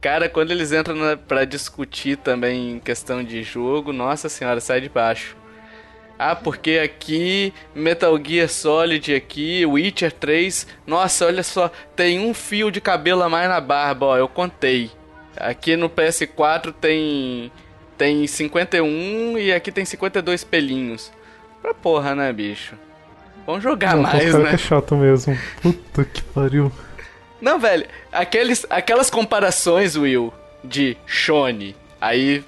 [0.00, 4.88] Cara, quando eles entram na, pra discutir também questão de jogo, nossa senhora, sai de
[4.88, 5.36] baixo.
[6.24, 12.70] Ah, porque aqui Metal Gear Solid aqui, Witcher 3, nossa, olha só, tem um fio
[12.70, 14.90] de cabelo a mais na barba, ó, eu contei.
[15.36, 17.50] Aqui no PS4 tem
[17.98, 21.10] tem 51 e aqui tem 52 pelinhos.
[21.60, 22.76] Pra porra, né, bicho?
[23.44, 24.54] Vamos jogar Não, mais, né?
[24.54, 25.36] É chato mesmo.
[25.60, 26.70] Puta que pariu.
[27.40, 32.44] Não, velho, aqueles, aquelas comparações, Will, de Shone, aí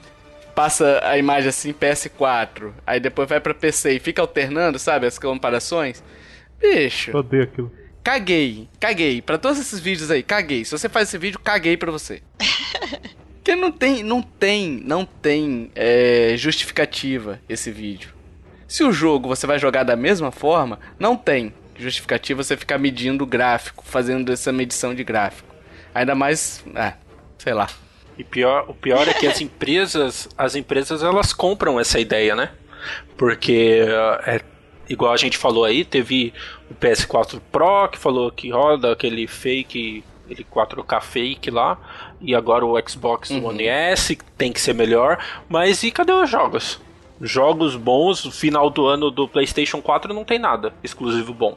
[0.55, 5.19] passa a imagem assim PS4, aí depois vai pra PC e fica alternando, sabe, as
[5.19, 6.03] comparações.
[6.61, 7.17] Bicho.
[7.17, 7.73] Odeio aquilo.
[8.03, 9.23] Caguei, caguei.
[9.23, 10.65] Pra todos esses vídeos aí, caguei.
[10.65, 12.23] Se você faz esse vídeo, caguei pra você.
[13.37, 18.15] Porque não tem, não tem, não tem é, justificativa esse vídeo.
[18.67, 23.25] Se o jogo você vai jogar da mesma forma, não tem justificativa você ficar medindo
[23.25, 25.55] o gráfico, fazendo essa medição de gráfico.
[25.95, 26.95] Ainda mais, é,
[27.39, 27.69] sei lá.
[28.19, 32.51] E pior, o pior é que as empresas, as empresas elas compram essa ideia, né?
[33.17, 33.81] Porque
[34.27, 34.41] é
[34.89, 36.33] igual a gente falou aí, teve
[36.71, 41.79] o PS4 Pro que falou que roda aquele fake ele 4K fake lá,
[42.21, 43.47] e agora o Xbox uhum.
[43.47, 46.81] One S tem que ser melhor, mas e cadê os jogos?
[47.21, 51.57] Jogos bons, final do ano do PlayStation 4 não tem nada exclusivo bom.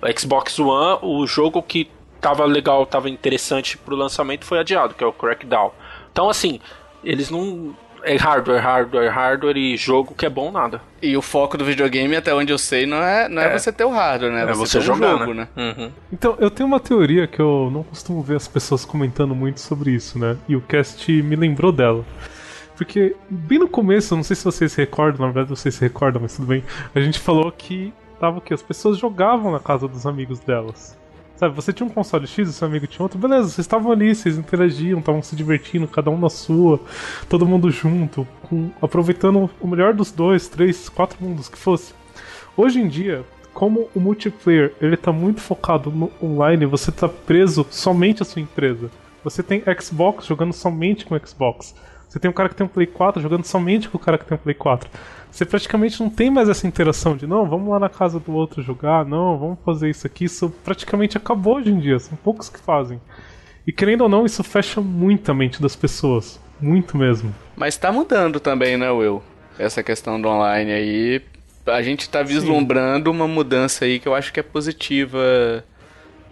[0.00, 1.90] O Xbox One, o jogo que
[2.20, 5.72] tava legal, tava interessante pro lançamento foi adiado, que é o Crackdown.
[6.14, 6.60] Então assim,
[7.02, 10.80] eles não É hardware, hardware, hardware e jogo que é bom nada.
[11.02, 13.58] E o foco do videogame, até onde eu sei, não é, não é, é.
[13.58, 14.42] você ter o hardware, né?
[14.42, 15.48] É você, você jogar, jogo, né?
[15.56, 15.74] né?
[15.76, 15.90] Uhum.
[16.12, 19.90] Então, eu tenho uma teoria que eu não costumo ver as pessoas comentando muito sobre
[19.90, 20.36] isso, né?
[20.46, 22.04] E o cast me lembrou dela.
[22.76, 26.20] Porque bem no começo, não sei se vocês se recordam, na verdade vocês se recordam,
[26.20, 26.62] mas tudo bem.
[26.94, 30.98] A gente falou que tava que as pessoas jogavam na casa dos amigos delas.
[31.36, 34.14] Sabe, você tinha um console X e seu amigo tinha outro, beleza, vocês estavam ali,
[34.14, 36.80] vocês interagiam, estavam se divertindo, cada um na sua,
[37.28, 41.92] todo mundo junto, com, aproveitando o melhor dos dois, três, quatro mundos que fosse.
[42.56, 47.66] Hoje em dia, como o multiplayer ele tá muito focado no online, você tá preso
[47.68, 48.88] somente à sua empresa.
[49.24, 51.74] Você tem Xbox jogando somente com Xbox.
[52.08, 54.24] Você tem um cara que tem um Play 4 jogando somente com o cara que
[54.24, 54.88] tem um Play 4.
[55.34, 58.62] Você praticamente não tem mais essa interação de não, vamos lá na casa do outro
[58.62, 60.26] jogar, não, vamos fazer isso aqui.
[60.26, 63.00] Isso praticamente acabou hoje em dia, são poucos que fazem.
[63.66, 66.38] E querendo ou não, isso fecha muito a mente das pessoas.
[66.60, 67.34] Muito mesmo.
[67.56, 69.20] Mas tá mudando também, né, Will?
[69.58, 71.22] Essa questão do online aí.
[71.66, 73.16] A gente tá vislumbrando Sim.
[73.16, 75.64] uma mudança aí que eu acho que é positiva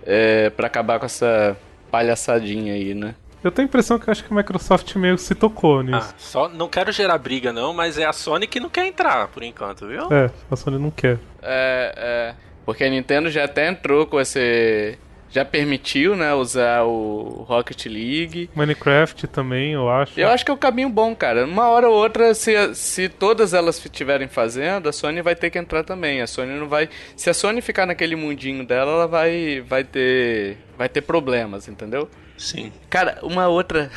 [0.06, 1.56] é, para acabar com essa
[1.90, 3.16] palhaçadinha aí, né?
[3.42, 6.10] Eu tenho a impressão que acho que a Microsoft meio se tocou nisso.
[6.10, 9.28] Ah, só não quero gerar briga não, mas é a Sony que não quer entrar
[9.28, 10.12] por enquanto, viu?
[10.12, 11.18] É, a Sony não quer.
[11.42, 12.34] É, é.
[12.64, 14.96] Porque a Nintendo já até entrou com esse
[15.32, 18.50] já permitiu, né, usar o Rocket League.
[18.54, 20.20] Minecraft também, eu acho.
[20.20, 21.46] Eu acho que é o um caminho bom, cara.
[21.46, 25.58] Uma hora ou outra, se, se todas elas estiverem fazendo, a Sony vai ter que
[25.58, 26.20] entrar também.
[26.20, 26.86] A Sony não vai.
[27.16, 30.58] Se a Sony ficar naquele mundinho dela, ela vai, vai ter.
[30.76, 32.10] Vai ter problemas, entendeu?
[32.36, 32.72] Sim.
[32.90, 33.90] Cara, uma outra.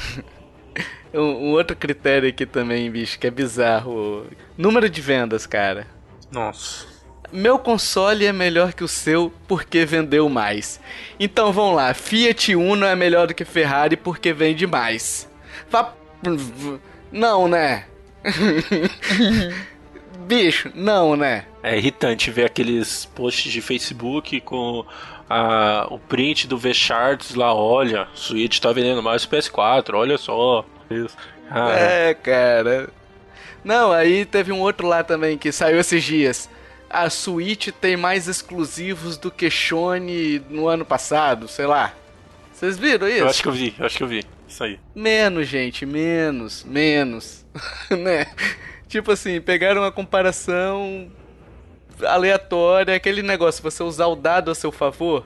[1.14, 4.28] um, um, outro critério aqui também, bicho, que é bizarro.
[4.58, 5.88] Número de vendas, cara.
[6.32, 6.88] Nossa.
[7.32, 10.80] Meu console é melhor que o seu porque vendeu mais.
[11.20, 15.30] Então vamos lá, Fiat Uno é melhor do que Ferrari porque vende mais.
[15.70, 15.94] Vá...
[17.12, 17.86] Não, né?
[20.26, 21.46] Bicho, não, né?
[21.62, 24.86] É irritante ver aqueles posts de Facebook com
[25.30, 30.66] a, o print do V-Charts lá, olha, Switch tá vendendo mais PS4, olha só.
[30.90, 31.16] Isso.
[31.50, 32.90] Ah, é, cara.
[33.64, 36.50] Não, aí teve um outro lá também que saiu esses dias.
[36.90, 41.94] A Switch tem mais exclusivos do que Shone no ano passado, sei lá.
[42.54, 43.20] Vocês viram isso?
[43.20, 44.24] Eu acho que eu vi, eu acho que eu vi.
[44.48, 44.80] Isso aí.
[44.94, 47.46] Menos, gente, menos, menos.
[47.90, 48.28] né?
[48.88, 51.12] Tipo assim, pegaram uma comparação
[52.04, 55.26] aleatória, aquele negócio, você usar o dado a seu favor.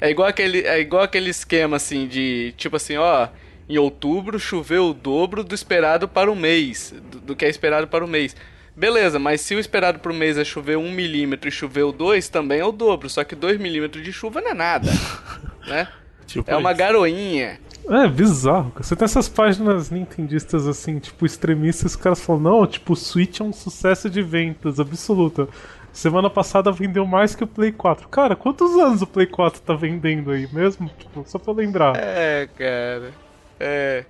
[0.00, 3.28] É igual aquele, é igual aquele esquema assim de, tipo assim, ó,
[3.68, 7.86] em outubro choveu o dobro do esperado para o mês, do, do que é esperado
[7.86, 8.34] para o mês.
[8.74, 12.28] Beleza, mas se o esperado para o mês é chover 1 milímetro e choveu 2,
[12.28, 14.90] também é o dobro, só que 2 milímetros de chuva não é nada,
[15.68, 15.86] né?
[16.26, 17.60] Tipo é uma garoinha.
[17.88, 18.72] É, bizarro.
[18.76, 23.40] Você tem essas páginas nintendistas assim, tipo, extremistas, os caras falam, não, tipo, o Switch
[23.40, 25.48] é um sucesso de vendas absoluta.
[25.92, 28.08] Semana passada vendeu mais que o Play 4.
[28.08, 30.90] Cara, quantos anos o Play 4 tá vendendo aí mesmo?
[30.98, 31.96] Tipo, só pra lembrar.
[31.96, 33.12] É, cara.
[33.58, 34.04] É.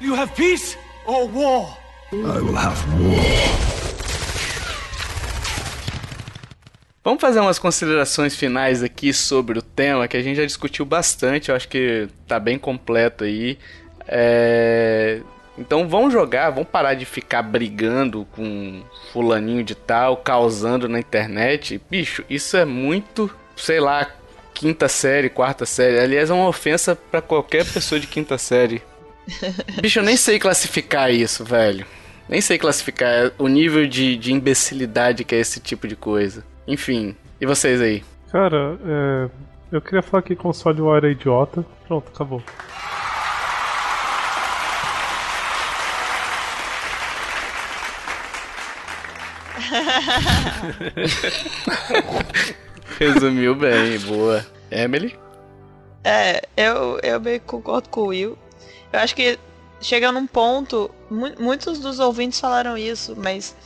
[0.00, 0.76] You have peace
[1.06, 1.78] or war?
[2.12, 3.70] I will have war.
[7.02, 11.48] Vamos fazer umas considerações finais aqui sobre o tema que a gente já discutiu bastante.
[11.48, 13.58] Eu acho que tá bem completo aí.
[14.06, 15.22] É...
[15.60, 18.82] Então vamos jogar, vamos parar de ficar brigando com
[19.12, 21.78] fulaninho de tal, causando na internet.
[21.90, 24.08] Bicho, isso é muito, sei lá,
[24.54, 25.98] quinta série, quarta série.
[25.98, 28.82] Aliás, é uma ofensa para qualquer pessoa de quinta série.
[29.82, 31.84] Bicho, eu nem sei classificar isso, velho.
[32.26, 36.42] Nem sei classificar o nível de, de imbecilidade que é esse tipo de coisa.
[36.66, 38.02] Enfim, e vocês aí?
[38.32, 39.28] Cara, é,
[39.70, 41.66] eu queria falar que console War é idiota.
[41.86, 42.42] Pronto, acabou.
[52.98, 54.44] Resumiu bem, boa.
[54.70, 55.18] Emily?
[56.04, 58.38] É, eu, eu bem concordo com o Will.
[58.92, 59.38] Eu acho que
[59.80, 63.56] chega num ponto, mu muitos dos ouvintes falaram isso, mas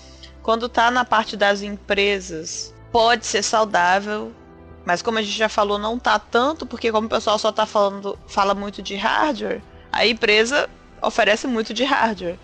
[0.43, 4.33] quando tá na parte das empresas, pode ser saudável,
[4.85, 7.67] mas como a gente já falou, não tá tanto, porque como o pessoal só tá
[7.67, 10.69] falando, fala muito de hardware, a empresa
[11.03, 12.39] oferece muito de hardware.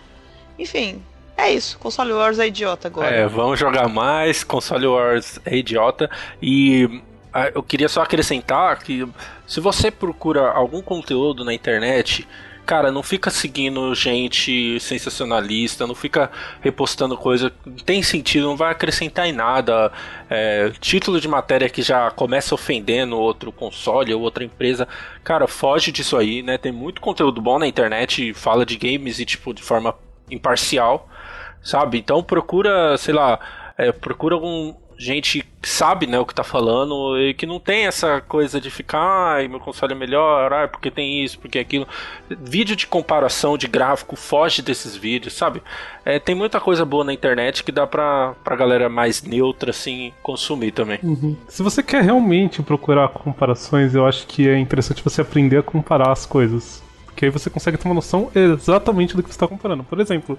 [0.59, 1.03] Enfim,
[1.41, 3.09] é isso, console Wars é idiota agora.
[3.09, 6.11] É, vamos jogar mais, console Wars é idiota.
[6.43, 9.07] E ah, eu queria só acrescentar que
[9.47, 12.27] se você procura algum conteúdo na internet,
[12.67, 16.31] cara, não fica seguindo gente sensacionalista, não fica
[16.61, 19.91] repostando coisa que tem sentido, não vai acrescentar em nada.
[20.29, 24.87] É, título de matéria que já começa ofendendo outro console ou outra empresa,
[25.25, 26.59] cara, foge disso aí, né?
[26.59, 29.95] Tem muito conteúdo bom na internet, fala de games e tipo de forma
[30.31, 31.09] imparcial,
[31.63, 31.99] sabe?
[31.99, 33.39] Então procura, sei lá,
[33.77, 37.87] é, procura algum gente que sabe, né, o que tá falando e que não tem
[37.87, 41.89] essa coisa de ficar, ai, meu console é melhor, ai, porque tem isso, porque aquilo.
[42.29, 45.63] Vídeo de comparação de gráfico foge desses vídeos, sabe?
[46.05, 50.13] É, tem muita coisa boa na internet que dá pra, pra galera mais neutra, assim,
[50.23, 50.99] consumir também.
[51.03, 51.35] Uhum.
[51.49, 56.13] Se você quer realmente procurar comparações, eu acho que é interessante você aprender a comparar
[56.13, 56.83] as coisas.
[57.07, 59.83] Porque aí você consegue ter uma noção exatamente do que você está comparando.
[59.83, 60.39] Por exemplo,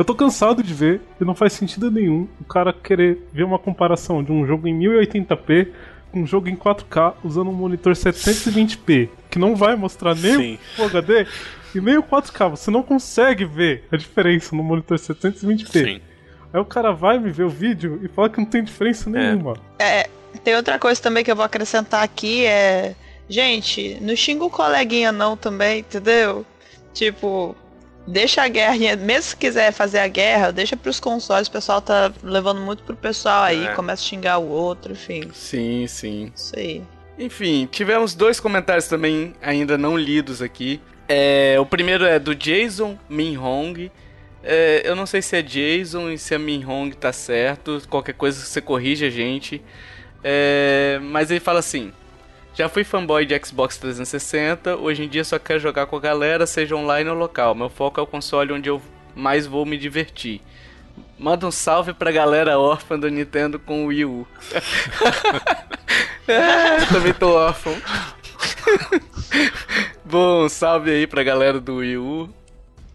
[0.00, 3.58] eu tô cansado de ver e não faz sentido nenhum o cara querer ver uma
[3.58, 5.68] comparação de um jogo em 1080p
[6.10, 10.58] com um jogo em 4K usando um monitor 720p, que não vai mostrar nem Sim.
[10.78, 11.26] o HD
[11.74, 12.48] e nem o 4K.
[12.48, 15.66] Você não consegue ver a diferença no monitor 720p.
[15.70, 16.00] Sim.
[16.50, 19.12] Aí o cara vai me ver o vídeo e fala que não tem diferença é.
[19.12, 19.58] nenhuma.
[19.78, 20.08] É,
[20.42, 22.94] tem outra coisa também que eu vou acrescentar aqui é.
[23.28, 26.44] Gente, não xinga o coleguinha não também, entendeu?
[26.94, 27.54] Tipo,
[28.10, 32.12] deixa a guerra, mesmo se quiser fazer a guerra, deixa pros consoles, o pessoal tá
[32.22, 33.72] levando muito pro pessoal aí, é.
[33.74, 35.30] começa a xingar o outro, enfim.
[35.32, 36.32] Sim, sim.
[36.34, 36.82] Isso aí.
[37.18, 40.80] Enfim, tivemos dois comentários também ainda não lidos aqui.
[41.08, 43.90] É, o primeiro é do Jason Minhong.
[44.42, 47.82] É, eu não sei se é Jason e se é Minhong tá certo.
[47.90, 49.62] Qualquer coisa você corrige a gente.
[50.24, 51.92] É, mas ele fala assim:
[52.54, 56.46] já fui fanboy de Xbox 360, hoje em dia só quero jogar com a galera,
[56.46, 57.54] seja online ou local.
[57.54, 58.82] Meu foco é o console onde eu
[59.14, 60.40] mais vou me divertir.
[61.18, 64.26] Manda um salve pra galera órfã do Nintendo com o Wii U.
[66.26, 67.74] é, também tô órfão.
[70.04, 72.28] Bom, salve aí pra galera do Wii U.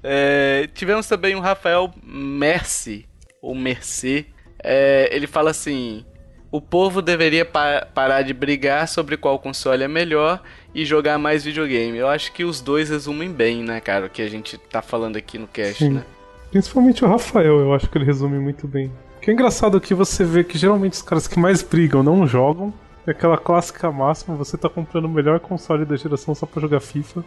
[0.04, 3.08] É, tivemos também o Rafael Mercy,
[3.42, 4.26] ou Mercê.
[4.62, 6.06] É, ele fala assim:
[6.52, 10.42] o povo deveria pa parar de brigar sobre qual console é melhor
[10.74, 11.98] e jogar mais videogame.
[11.98, 15.18] Eu acho que os dois resumem bem, né, cara, o que a gente tá falando
[15.18, 15.90] aqui no cast, Sim.
[15.92, 16.04] né?
[16.52, 18.92] Principalmente o Rafael, eu acho que ele resume muito bem.
[19.18, 22.26] O que é engraçado que você vê que geralmente os caras que mais brigam não
[22.26, 22.74] jogam.
[23.08, 26.80] É aquela clássica máxima, você tá comprando o melhor console da geração só pra jogar
[26.80, 27.24] FIFA.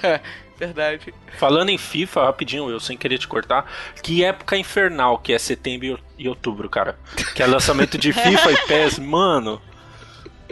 [0.56, 1.14] Verdade.
[1.38, 3.70] Falando em FIFA, rapidinho, eu sem querer te cortar,
[4.02, 6.98] que época infernal que é setembro e outubro, cara.
[7.34, 9.60] Que é lançamento de FIFA e PES, mano.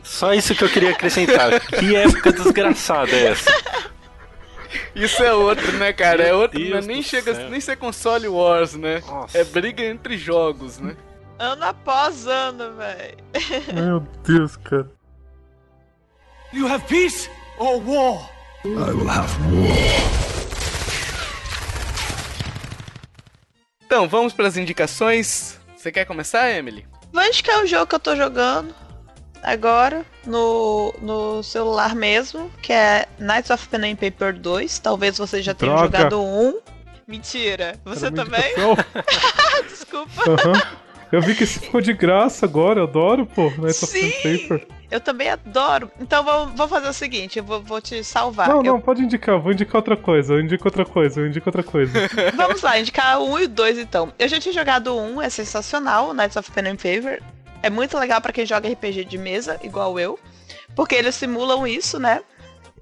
[0.02, 1.60] Só isso que eu queria acrescentar.
[1.60, 3.50] Que época desgraçada é essa?
[4.94, 6.22] Isso é outro, né, cara?
[6.22, 6.80] é outro, né?
[6.80, 7.50] nem chega céu.
[7.50, 9.02] nem ser console wars, né?
[9.06, 9.38] Nossa.
[9.38, 10.96] É briga entre jogos, né?
[11.38, 13.16] Ano após ano, velho.
[13.74, 14.90] Meu Deus, cara.
[16.52, 17.28] You have peace
[17.58, 18.30] or war?
[18.64, 19.76] I will have war.
[23.84, 25.60] Então, vamos para as indicações.
[25.76, 26.86] Você quer começar, Emily?
[27.12, 28.74] Vou indicar um jogo que eu tô jogando
[29.42, 34.78] agora no, no celular mesmo, que é Knights of Pen and Paper 2.
[34.78, 36.60] Talvez você já tenha jogado um.
[37.06, 37.78] Mentira.
[37.84, 38.54] Você também?
[39.68, 40.30] Desculpa.
[40.30, 40.85] Uhum.
[41.12, 44.38] Eu vi que esse ficou de graça agora, eu adoro, pô, Knights of Pen and
[44.38, 44.66] Paper.
[44.90, 45.90] Eu também adoro.
[46.00, 48.48] Então vou, vou fazer o seguinte, eu vou, vou te salvar.
[48.48, 48.62] Não, eu...
[48.64, 51.92] não, pode indicar, vou indicar outra coisa, eu indico outra coisa, eu indico outra coisa.
[52.34, 54.12] Vamos lá, indicar o 1 e o 2 então.
[54.18, 57.22] Eu já tinha jogado o 1, é sensacional, Knights of Pen and Paper.
[57.62, 60.18] É muito legal para quem joga RPG de mesa, igual eu.
[60.74, 62.22] Porque eles simulam isso, né?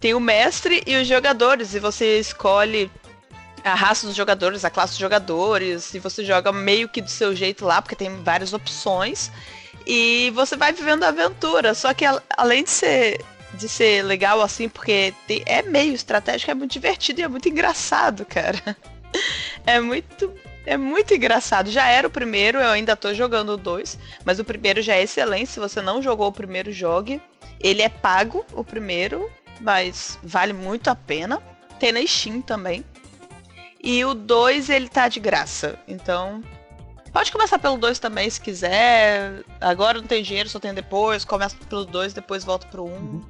[0.01, 2.91] Tem o mestre e os jogadores, e você escolhe
[3.65, 7.35] a raça dos jogadores, a classe dos jogadores, e você joga meio que do seu
[7.35, 9.33] jeito lá, porque tem várias opções.
[9.87, 11.75] E você vai vivendo a aventura.
[11.75, 12.05] Só que
[12.37, 17.21] além de ser de ser legal assim, porque tem, é meio estratégico, é muito divertido
[17.21, 18.77] e é muito engraçado, cara.
[19.65, 20.35] É muito
[20.67, 21.71] é muito engraçado.
[21.71, 25.05] Já era o primeiro, eu ainda tô jogando o dois, mas o primeiro já é
[25.05, 25.51] excelente.
[25.51, 27.23] Se você não jogou o primeiro, jogue.
[27.61, 31.41] Ele é pago, o primeiro, mas vale muito a pena.
[31.79, 32.85] Tem na Steam também.
[33.85, 35.79] E o 2 ele tá de graça.
[35.87, 36.43] Então,
[37.13, 39.45] Pode começar pelo 2 também, se quiser.
[39.61, 41.25] Agora não tem dinheiro, só tem depois.
[41.25, 42.89] Começa pelo 2, depois volta pro 1.
[42.89, 43.23] Um.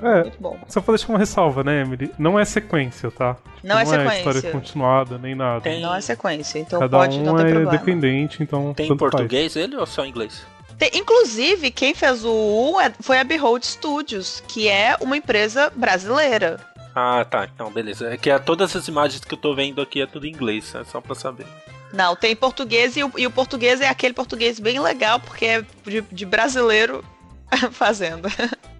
[0.00, 0.58] É, Muito bom.
[0.68, 2.10] só pra deixar uma ressalva, né, Emily?
[2.18, 3.36] Não é sequência, tá?
[3.62, 4.04] Não, é não é sequência.
[4.04, 5.60] Não é história continuada, nem nada.
[5.60, 5.82] Tem...
[5.82, 7.74] Não é sequência, então Cada pode, um não tem é problema.
[7.74, 9.64] independente, então Tem em português faz.
[9.64, 10.42] ele ou só em inglês?
[10.78, 15.70] Tem, inclusive, quem fez o 1 é, foi a Behold Studios, que é uma empresa
[15.74, 16.58] brasileira.
[16.98, 17.46] Ah, tá.
[17.54, 18.10] Então, beleza.
[18.10, 20.74] É que é, todas as imagens que eu tô vendo aqui é tudo em inglês,
[20.74, 21.46] é só pra saber.
[21.92, 25.64] Não, tem português e o, e o português é aquele português bem legal, porque é
[25.84, 27.04] de, de brasileiro
[27.70, 28.28] fazendo.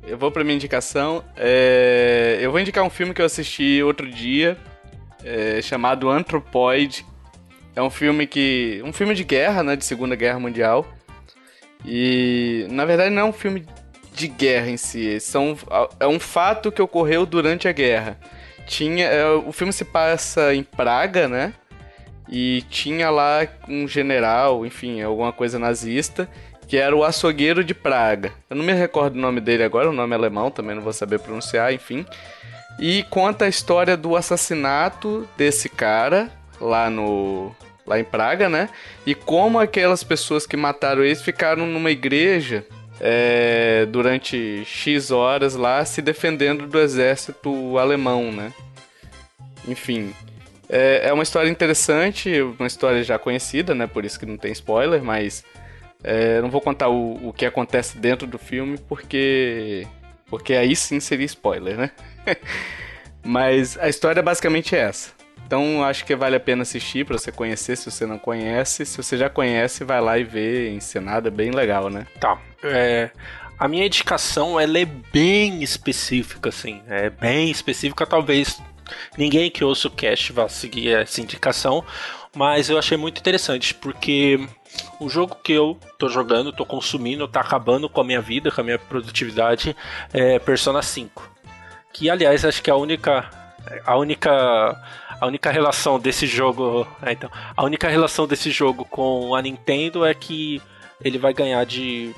[0.03, 1.23] Eu vou pra minha indicação.
[1.37, 2.39] É...
[2.41, 4.57] Eu vou indicar um filme que eu assisti outro dia,
[5.23, 5.61] é...
[5.61, 7.05] chamado Anthropoid.
[7.75, 8.81] É um filme que.
[8.83, 9.77] um filme de guerra, né?
[9.77, 10.87] De Segunda Guerra Mundial.
[11.85, 13.67] E na verdade não é um filme
[14.17, 15.21] de guerra em si.
[15.21, 15.57] São,
[16.01, 18.19] é um fato que ocorreu durante a guerra.
[18.67, 21.55] Tinha, é, o filme se passa em Praga, né?
[22.29, 26.29] e tinha lá um general, enfim, alguma coisa nazista,
[26.67, 28.33] que era o açougueiro de Praga.
[28.51, 30.93] Eu não me recordo o nome dele agora, o nome é alemão, também não vou
[30.93, 32.05] saber pronunciar, enfim.
[32.79, 37.55] E conta a história do assassinato desse cara lá no
[37.87, 38.69] lá em Praga, né?
[39.07, 42.67] E como aquelas pessoas que mataram eles ficaram numa igreja
[43.01, 48.53] é, durante X horas lá se defendendo do exército alemão, né?
[49.68, 50.14] Enfim,
[50.68, 53.86] é, é uma história interessante, uma história já conhecida, né?
[53.86, 55.44] Por isso que não tem spoiler, mas
[56.03, 59.86] é, não vou contar o, o que acontece dentro do filme, porque.
[60.28, 61.90] Porque aí sim seria spoiler, né?
[63.24, 65.11] mas a história é basicamente essa.
[65.47, 68.84] Então acho que vale a pena assistir para você conhecer se você não conhece.
[68.84, 72.07] Se você já conhece, vai lá e vê encenada, bem legal, né?
[72.18, 72.36] Tá.
[72.73, 73.11] É,
[73.59, 76.83] a minha indicação ela é bem específica, assim.
[76.89, 78.61] É bem específica, talvez
[79.17, 81.85] ninguém que ouça o cast vá seguir essa indicação,
[82.35, 84.47] mas eu achei muito interessante, porque
[85.01, 88.61] o jogo que eu tô jogando, tô consumindo, tá acabando com a minha vida, com
[88.61, 89.75] a minha produtividade,
[90.12, 91.31] é Persona 5.
[91.93, 93.31] Que aliás acho que é a única
[93.85, 94.31] a única
[95.19, 100.05] a única relação desse jogo, é, então, a única relação desse jogo com a Nintendo
[100.05, 100.61] é que
[101.03, 102.14] ele vai ganhar de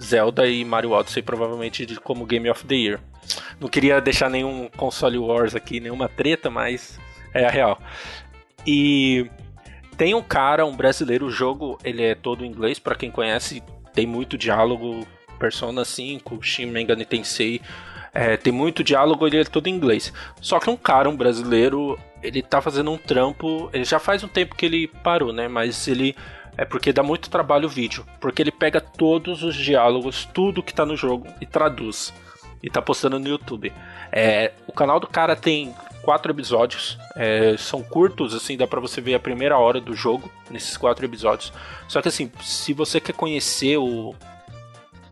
[0.00, 3.00] Zelda e Mario Odyssey provavelmente como Game of the Year.
[3.60, 6.98] Não queria deixar nenhum console wars aqui, nenhuma treta, mas
[7.34, 7.80] é a real.
[8.66, 9.30] E
[9.96, 13.62] tem um cara, um brasileiro, o jogo ele é todo em inglês para quem conhece,
[13.92, 15.06] tem muito diálogo,
[15.38, 17.60] Persona 5, Shin Megami Tensei,
[18.12, 20.12] é, tem muito diálogo, ele é todo em inglês.
[20.40, 23.70] Só que um cara, um brasileiro, ele tá fazendo um trampo.
[23.72, 25.48] Ele já faz um tempo que ele parou, né?
[25.48, 26.16] Mas ele.
[26.58, 28.04] É porque dá muito trabalho o vídeo.
[28.20, 32.12] Porque ele pega todos os diálogos, tudo que tá no jogo e traduz.
[32.60, 33.72] E tá postando no YouTube.
[34.10, 36.98] É, o canal do cara tem quatro episódios.
[37.14, 41.04] É, são curtos, assim, dá pra você ver a primeira hora do jogo nesses quatro
[41.04, 41.52] episódios.
[41.86, 44.12] Só que assim, se você quer conhecer o,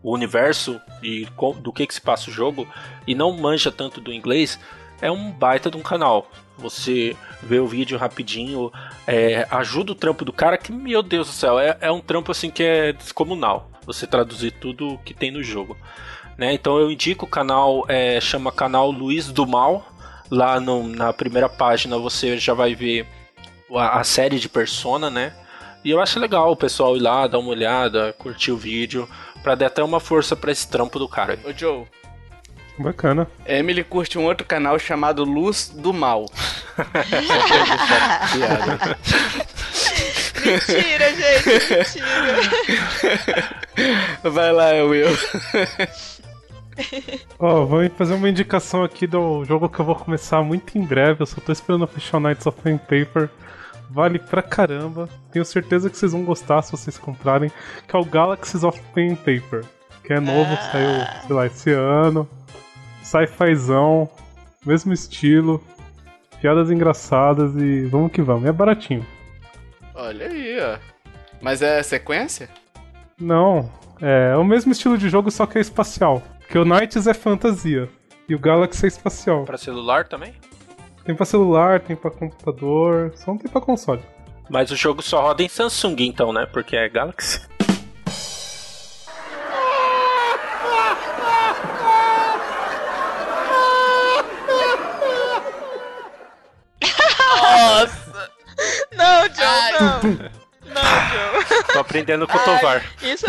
[0.02, 1.28] o universo e
[1.60, 2.66] do que, que se passa o jogo
[3.06, 4.58] e não manja tanto do inglês,
[5.00, 6.28] é um baita de um canal.
[6.58, 8.72] Você vê o vídeo rapidinho,
[9.06, 12.32] é, ajuda o trampo do cara, que, meu Deus do céu, é, é um trampo
[12.32, 13.70] assim que é descomunal.
[13.84, 15.76] Você traduzir tudo que tem no jogo.
[16.36, 16.52] Né?
[16.52, 19.86] Então eu indico o canal, é, chama canal Luiz do Mal.
[20.30, 23.06] Lá no, na primeira página você já vai ver
[23.74, 25.32] a, a, série de Persona, né?
[25.84, 29.08] E eu acho legal o pessoal ir lá, dar uma olhada, curtir o vídeo,
[29.40, 31.38] pra dar até uma força para esse trampo do cara.
[31.44, 31.86] Ô Joe,
[32.78, 33.26] Bacana.
[33.46, 36.26] Emily curte um outro canal chamado Luz do Mal.
[40.44, 42.02] mentira, gente,
[43.24, 43.56] mentira.
[44.22, 45.08] Vai lá, Will.
[47.38, 50.82] Ó, oh, vou fazer uma indicação aqui do jogo que eu vou começar muito em
[50.82, 51.22] breve.
[51.22, 53.30] Eu só tô esperando fechar o Knights of Pen Paper.
[53.88, 55.08] Vale pra caramba.
[55.32, 57.50] Tenho certeza que vocês vão gostar se vocês comprarem.
[57.88, 59.64] Que é o Galaxies of Pen Paper.
[60.04, 60.70] Que é novo, ah.
[60.70, 62.28] saiu, sei lá, esse ano
[63.06, 64.10] sci-fizão,
[64.64, 65.62] mesmo estilo,
[66.40, 68.48] piadas engraçadas e vamos que vamos.
[68.48, 69.06] É baratinho.
[69.94, 70.78] Olha aí, ó.
[71.40, 72.48] Mas é sequência?
[73.18, 76.22] Não, é, é o mesmo estilo de jogo, só que é espacial.
[76.40, 77.88] Porque o Knights é fantasia
[78.28, 79.44] e o Galaxy é espacial.
[79.44, 80.34] Para celular também?
[81.04, 84.02] Tem para celular, tem para computador, só não tem para console.
[84.50, 86.46] Mas o jogo só roda em Samsung então, né?
[86.46, 87.40] Porque é Galaxy.
[100.06, 100.82] Não.
[101.10, 101.64] Joe.
[101.72, 102.84] Tô aprendendo com o Tovar.
[103.02, 103.26] Isso.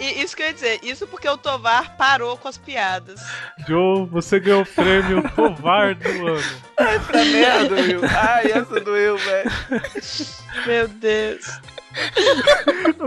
[0.00, 3.20] Isso que eu ia dizer, isso porque o Tovar parou com as piadas.
[3.66, 6.42] Joe, você ganhou o prêmio Tovar do ano.
[6.76, 8.00] Ai, pra merda, Will.
[8.04, 9.50] Ai, essa doeu, velho.
[10.66, 11.60] Meu Deus.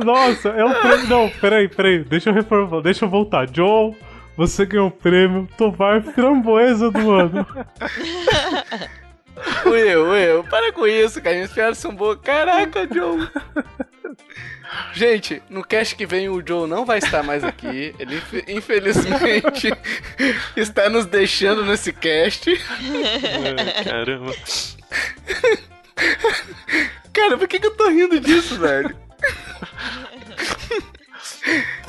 [0.05, 1.07] Nossa, é um prêmio.
[1.07, 2.03] Não, peraí, peraí.
[2.05, 3.47] Deixa eu reformular, deixa eu voltar.
[3.53, 3.93] Joe,
[4.37, 7.45] você ganhou o prêmio Tovar Framboesa do ano.
[9.65, 11.35] Will, Will, para com isso, cara.
[11.35, 12.19] Minhas piadas são boas.
[12.21, 13.27] Caraca, Joe.
[14.93, 17.95] Gente, no cast que vem o Joe não vai estar mais aqui.
[17.97, 19.71] Ele infelizmente
[20.57, 22.51] está nos deixando nesse cast.
[22.51, 24.33] É, caramba.
[27.13, 28.95] Cara, por que, que eu tô rindo disso, velho?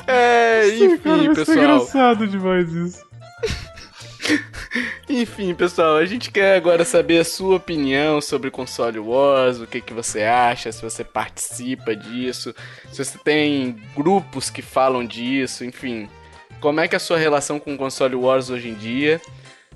[0.07, 1.57] É, enfim, cara, pessoal.
[1.57, 3.08] É engraçado demais isso.
[5.09, 9.81] Enfim, pessoal, a gente quer agora saber a sua opinião sobre console Wars, o que,
[9.81, 12.53] que você acha, se você participa disso,
[12.91, 16.07] se você tem grupos que falam disso, enfim.
[16.61, 19.19] Como é que é a sua relação com o console Wars hoje em dia?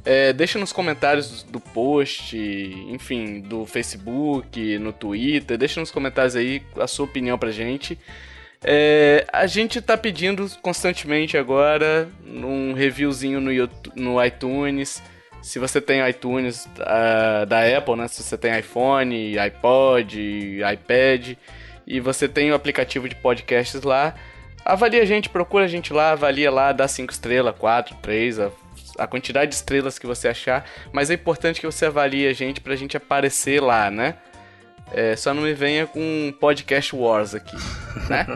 [0.05, 6.61] É, deixa nos comentários do post, enfim, do Facebook, no Twitter, deixa nos comentários aí
[6.77, 7.97] a sua opinião pra gente.
[8.63, 15.01] É, a gente tá pedindo constantemente agora um reviewzinho no, YouTube, no iTunes.
[15.41, 18.07] Se você tem iTunes uh, da Apple, né?
[18.07, 21.35] Se você tem iPhone, iPod, iPad
[21.85, 24.15] e você tem o aplicativo de podcasts lá,
[24.63, 28.51] avalia a gente, procura a gente lá, avalia lá, dá 5 estrelas, 4, 3, a,
[28.99, 30.65] a, quantidade de estrelas que você achar.
[30.93, 34.15] Mas é importante que você avalie a gente pra gente aparecer lá, né?
[34.93, 37.57] É, só não me venha com podcast wars aqui,
[38.07, 38.27] né?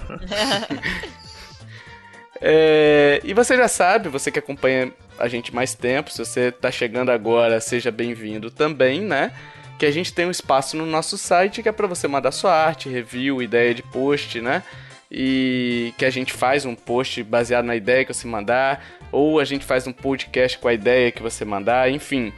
[2.42, 6.72] é, e você já sabe, você que acompanha a gente mais tempo, se você tá
[6.72, 9.32] chegando agora, seja bem-vindo também, né?
[9.78, 12.54] Que a gente tem um espaço no nosso site que é para você mandar sua
[12.54, 14.64] arte, review, ideia de post, né?
[15.12, 19.46] E que a gente faz um post baseado na ideia que você mandar, ou a
[19.46, 22.34] gente faz um podcast com a ideia que você mandar, enfim.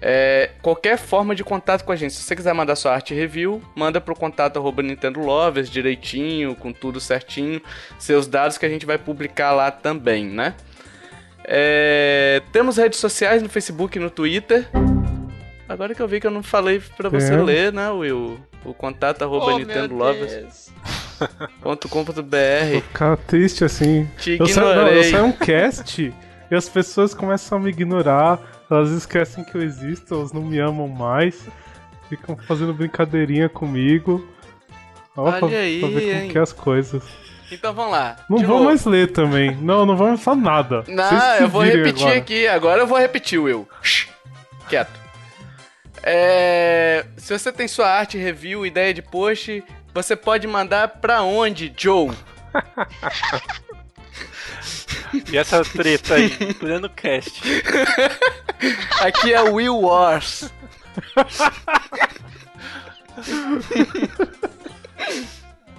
[0.00, 2.14] É, qualquer forma de contato com a gente.
[2.14, 6.72] Se você quiser mandar sua arte review, manda pro contato arroba Nintendo Lovers direitinho, com
[6.72, 7.60] tudo certinho,
[7.98, 10.54] seus dados que a gente vai publicar lá também, né?
[11.44, 14.68] É, temos redes sociais no Facebook e no Twitter.
[15.68, 17.36] Agora que eu vi que eu não falei pra você é.
[17.36, 18.38] ler, né, Will?
[18.64, 20.72] O contato arroba oh, Nintendo Lovers.
[21.90, 24.08] .com.br Ficar triste assim.
[24.18, 24.98] Te ignorei.
[24.98, 26.14] Eu saio um cast
[26.50, 30.58] e as pessoas começam a me ignorar elas esquecem que eu existo, elas não me
[30.58, 31.46] amam mais.
[32.08, 34.26] Ficam fazendo brincadeirinha comigo.
[35.16, 37.02] Ó, Olha pra, aí, pra ver como que é as coisas.
[37.50, 38.16] Então vamos lá.
[38.28, 38.64] Não vou novo.
[38.64, 39.56] mais ler também.
[39.56, 40.84] Não, não vamos falar nada.
[40.86, 42.18] Não, eu vou repetir agora.
[42.18, 42.46] aqui.
[42.46, 43.66] Agora eu vou repetir, Will.
[44.68, 45.00] Quieto.
[46.02, 47.06] É...
[47.16, 49.64] Se você tem sua arte, review, ideia de post,
[49.94, 52.10] você pode mandar pra onde, Joe?
[55.30, 57.42] E essa treta aí, pleno cast.
[59.00, 60.52] Aqui é Will Wars.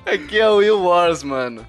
[0.05, 1.65] Aqui é Will Wars, mano.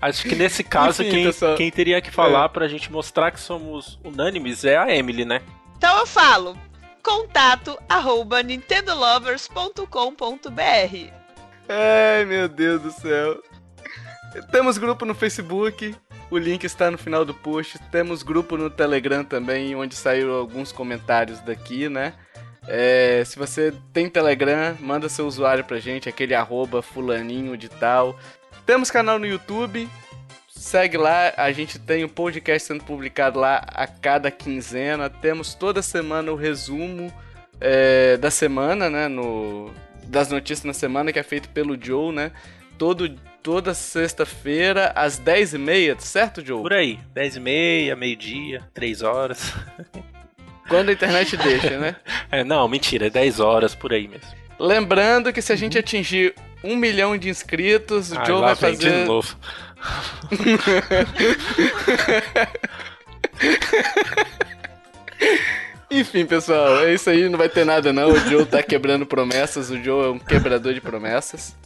[0.00, 2.48] Acho que nesse caso, Enfim, quem, quem, teria que falar é.
[2.48, 5.40] pra gente mostrar que somos unânimes é a Emily, né?
[5.76, 6.56] Então eu falo:
[7.02, 11.12] contato arroba nintendolovers.com.br.
[11.68, 13.42] Ai, meu Deus do céu.
[14.50, 15.94] Temos grupo no Facebook,
[16.32, 17.78] o link está no final do post.
[17.90, 22.14] Temos grupo no Telegram também, onde saíram alguns comentários daqui, né?
[22.66, 28.18] É, se você tem Telegram, manda seu usuário pra gente, aquele arroba fulaninho de tal.
[28.64, 29.86] Temos canal no YouTube,
[30.48, 35.10] segue lá, a gente tem um podcast sendo publicado lá a cada quinzena.
[35.10, 37.12] Temos toda semana o resumo
[37.60, 39.06] é, da semana, né?
[39.06, 39.70] No,
[40.04, 42.32] das notícias na semana, que é feito pelo Joe, né?
[42.78, 46.62] Todo toda sexta-feira às 10h30, certo, Joe?
[46.62, 49.52] Por aí, 10h30, meio-dia, 3 horas.
[50.68, 51.96] Quando a internet deixa, né?
[52.30, 54.28] É, não, mentira, é 10 horas por aí mesmo.
[54.58, 59.02] Lembrando que se a gente atingir um milhão de inscritos, o Ai, Joe vai fazer.
[59.02, 59.36] De novo.
[65.90, 68.12] Enfim, pessoal, é isso aí, não vai ter nada não.
[68.12, 71.56] O Joe tá quebrando promessas, o Joe é um quebrador de promessas.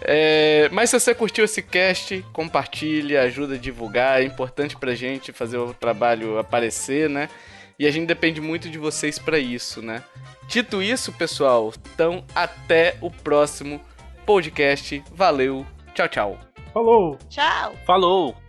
[0.00, 4.20] É, mas se você curtiu esse cast, compartilha, ajuda a divulgar.
[4.20, 7.28] É importante pra gente fazer o trabalho aparecer, né?
[7.78, 10.02] E a gente depende muito de vocês para isso, né?
[10.46, 13.80] Dito isso, pessoal, então até o próximo
[14.24, 15.02] podcast.
[15.12, 16.38] Valeu, tchau, tchau.
[16.72, 17.18] Falou.
[17.28, 17.74] Tchau.
[17.86, 18.43] Falou.